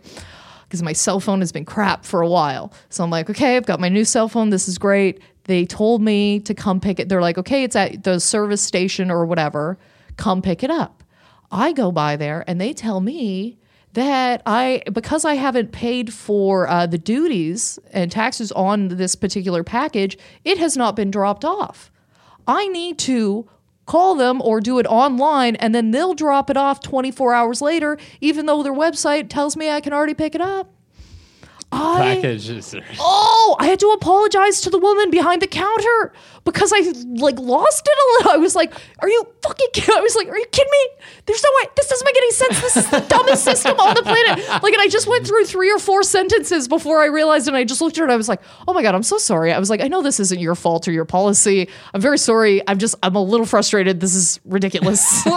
[0.63, 2.73] Because my cell phone has been crap for a while.
[2.89, 4.49] So I'm like, okay, I've got my new cell phone.
[4.49, 5.21] This is great.
[5.43, 7.07] They told me to come pick it.
[7.07, 9.77] They're like, okay, it's at the service station or whatever.
[10.17, 11.03] Come pick it up.
[11.51, 13.59] I go by there and they tell me
[13.93, 19.63] that I, because I haven't paid for uh, the duties and taxes on this particular
[19.63, 21.91] package, it has not been dropped off.
[22.47, 23.47] I need to
[23.87, 27.97] call them or do it online and then they'll drop it off 24 hours later,
[28.21, 30.71] even though their website tells me I can already pick it up.
[31.71, 32.75] I, Packages.
[32.99, 36.13] oh, I had to apologize to the woman behind the counter
[36.47, 36.79] because I
[37.19, 38.31] like lost it a little.
[38.31, 39.95] I was like, "Are you fucking?" Kidding?
[39.95, 41.03] I was like, "Are you kidding me?
[41.25, 41.69] There's no way.
[41.75, 42.61] This doesn't make any sense.
[42.61, 45.71] This is the dumbest system on the planet." Like, and I just went through three
[45.71, 48.29] or four sentences before I realized, and I just looked at her and I was
[48.29, 50.55] like, "Oh my god, I'm so sorry." I was like, "I know this isn't your
[50.55, 51.67] fault or your policy.
[51.93, 52.61] I'm very sorry.
[52.67, 53.99] I'm just, I'm a little frustrated.
[53.99, 55.35] This is ridiculous." and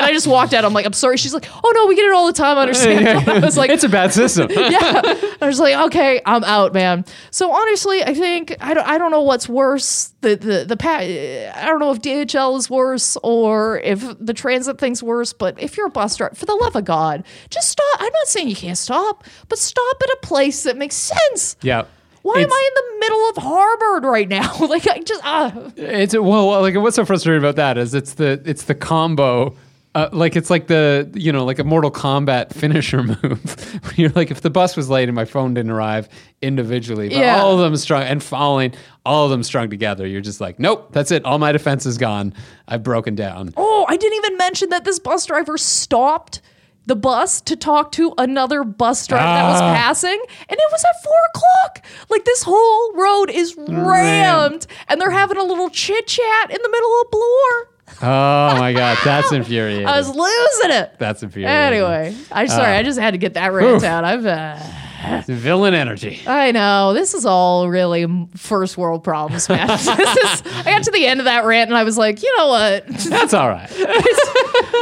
[0.00, 0.64] I just walked out.
[0.64, 2.58] I'm like, "I'm sorry." She's like, "Oh no, we get it all the time.
[2.58, 4.50] I understand." I was like, it's a bad system.
[4.50, 5.02] yeah.
[5.40, 7.04] I was like, okay, I'm out, man.
[7.30, 9.95] So honestly, I think I don't I don't know what's worse.
[10.20, 14.78] The the the pa- I don't know if DHL is worse or if the transit
[14.78, 15.32] thing's worse.
[15.32, 17.84] But if you're a bus driver, for the love of God, just stop.
[17.98, 21.56] I'm not saying you can't stop, but stop at a place that makes sense.
[21.62, 21.84] yeah.
[22.22, 24.52] Why am I in the middle of Harbord right now?
[24.66, 28.42] like I just uh, It's well, like what's so frustrating about that is it's the
[28.44, 29.54] it's the combo
[29.96, 33.80] Uh, like it's like the you know like a Mortal Kombat finisher move.
[33.96, 36.08] You're like if the bus was late and my phone didn't arrive
[36.42, 37.40] individually, but Yeah.
[37.40, 38.74] all of them strung and falling,
[39.06, 40.06] all of them strung together.
[40.06, 41.24] You're just like, nope, that's it.
[41.24, 42.34] All my defense is gone.
[42.68, 43.54] I've broken down.
[43.56, 46.42] Oh, I didn't even mention that this bus driver stopped
[46.84, 49.74] the bus to talk to another bus driver that was Ah.
[49.76, 51.84] passing, and it was at four o'clock.
[52.10, 56.68] Like this whole road is rammed, and they're having a little chit chat in the
[56.68, 57.70] middle of Bloor.
[58.02, 59.86] Oh my god, that's infuriating.
[59.86, 60.94] I was losing it.
[60.98, 61.56] that's infuriating.
[61.56, 62.74] Anyway, I'm sorry.
[62.74, 62.78] Ah.
[62.78, 63.84] I just had to get that rant Oof.
[63.84, 64.04] out.
[64.04, 64.26] I've.
[64.26, 64.58] Uh,
[65.26, 66.20] villain energy.
[66.26, 69.66] I know this is all really first world problems, man.
[69.68, 72.36] this is, I got to the end of that rant and I was like, you
[72.38, 72.86] know what?
[73.08, 73.70] That's all right.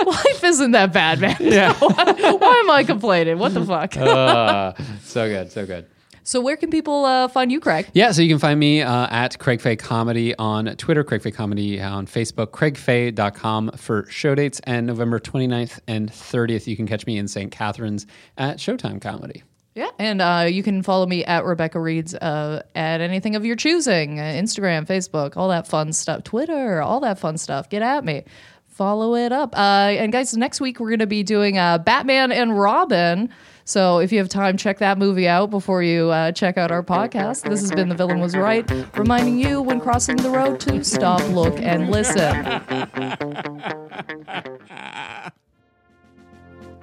[0.07, 1.37] Life isn't that bad, man.
[1.41, 1.75] Yeah.
[1.75, 3.39] Why am I complaining?
[3.39, 3.97] What the fuck?
[3.97, 4.73] Uh,
[5.03, 5.87] so good, so good.
[6.25, 7.87] So where can people uh, find you, Craig?
[7.93, 11.31] Yeah, so you can find me uh, at Craig Fay Comedy on Twitter, Craig Fay
[11.31, 17.07] Comedy on Facebook, craigfay.com for show dates, and November 29th and 30th, you can catch
[17.07, 17.53] me in St.
[17.53, 18.07] Catharines
[18.39, 19.43] at Showtime Comedy.
[19.75, 23.57] Yeah, and uh, you can follow me at Rebecca Reads uh, at anything of your
[23.57, 27.69] choosing uh, Instagram, Facebook, all that fun stuff, Twitter, all that fun stuff.
[27.69, 28.25] Get at me.
[28.69, 29.57] Follow it up.
[29.57, 33.31] Uh, and guys, next week we're going to be doing uh, Batman and Robin.
[33.65, 36.83] So if you have time, check that movie out before you uh, check out our
[36.83, 37.49] podcast.
[37.49, 41.27] This has been The Villain Was Right, reminding you when crossing the road to stop,
[41.31, 42.61] look, and listen.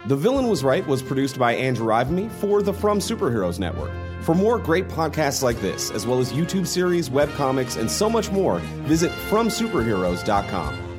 [0.08, 3.92] The Villain Was Right was produced by Andrew Ivimey for the From Superheroes Network.
[4.24, 8.32] For more great podcasts like this, as well as YouTube series, webcomics, and so much
[8.32, 10.91] more, visit FromSuperheroes.com.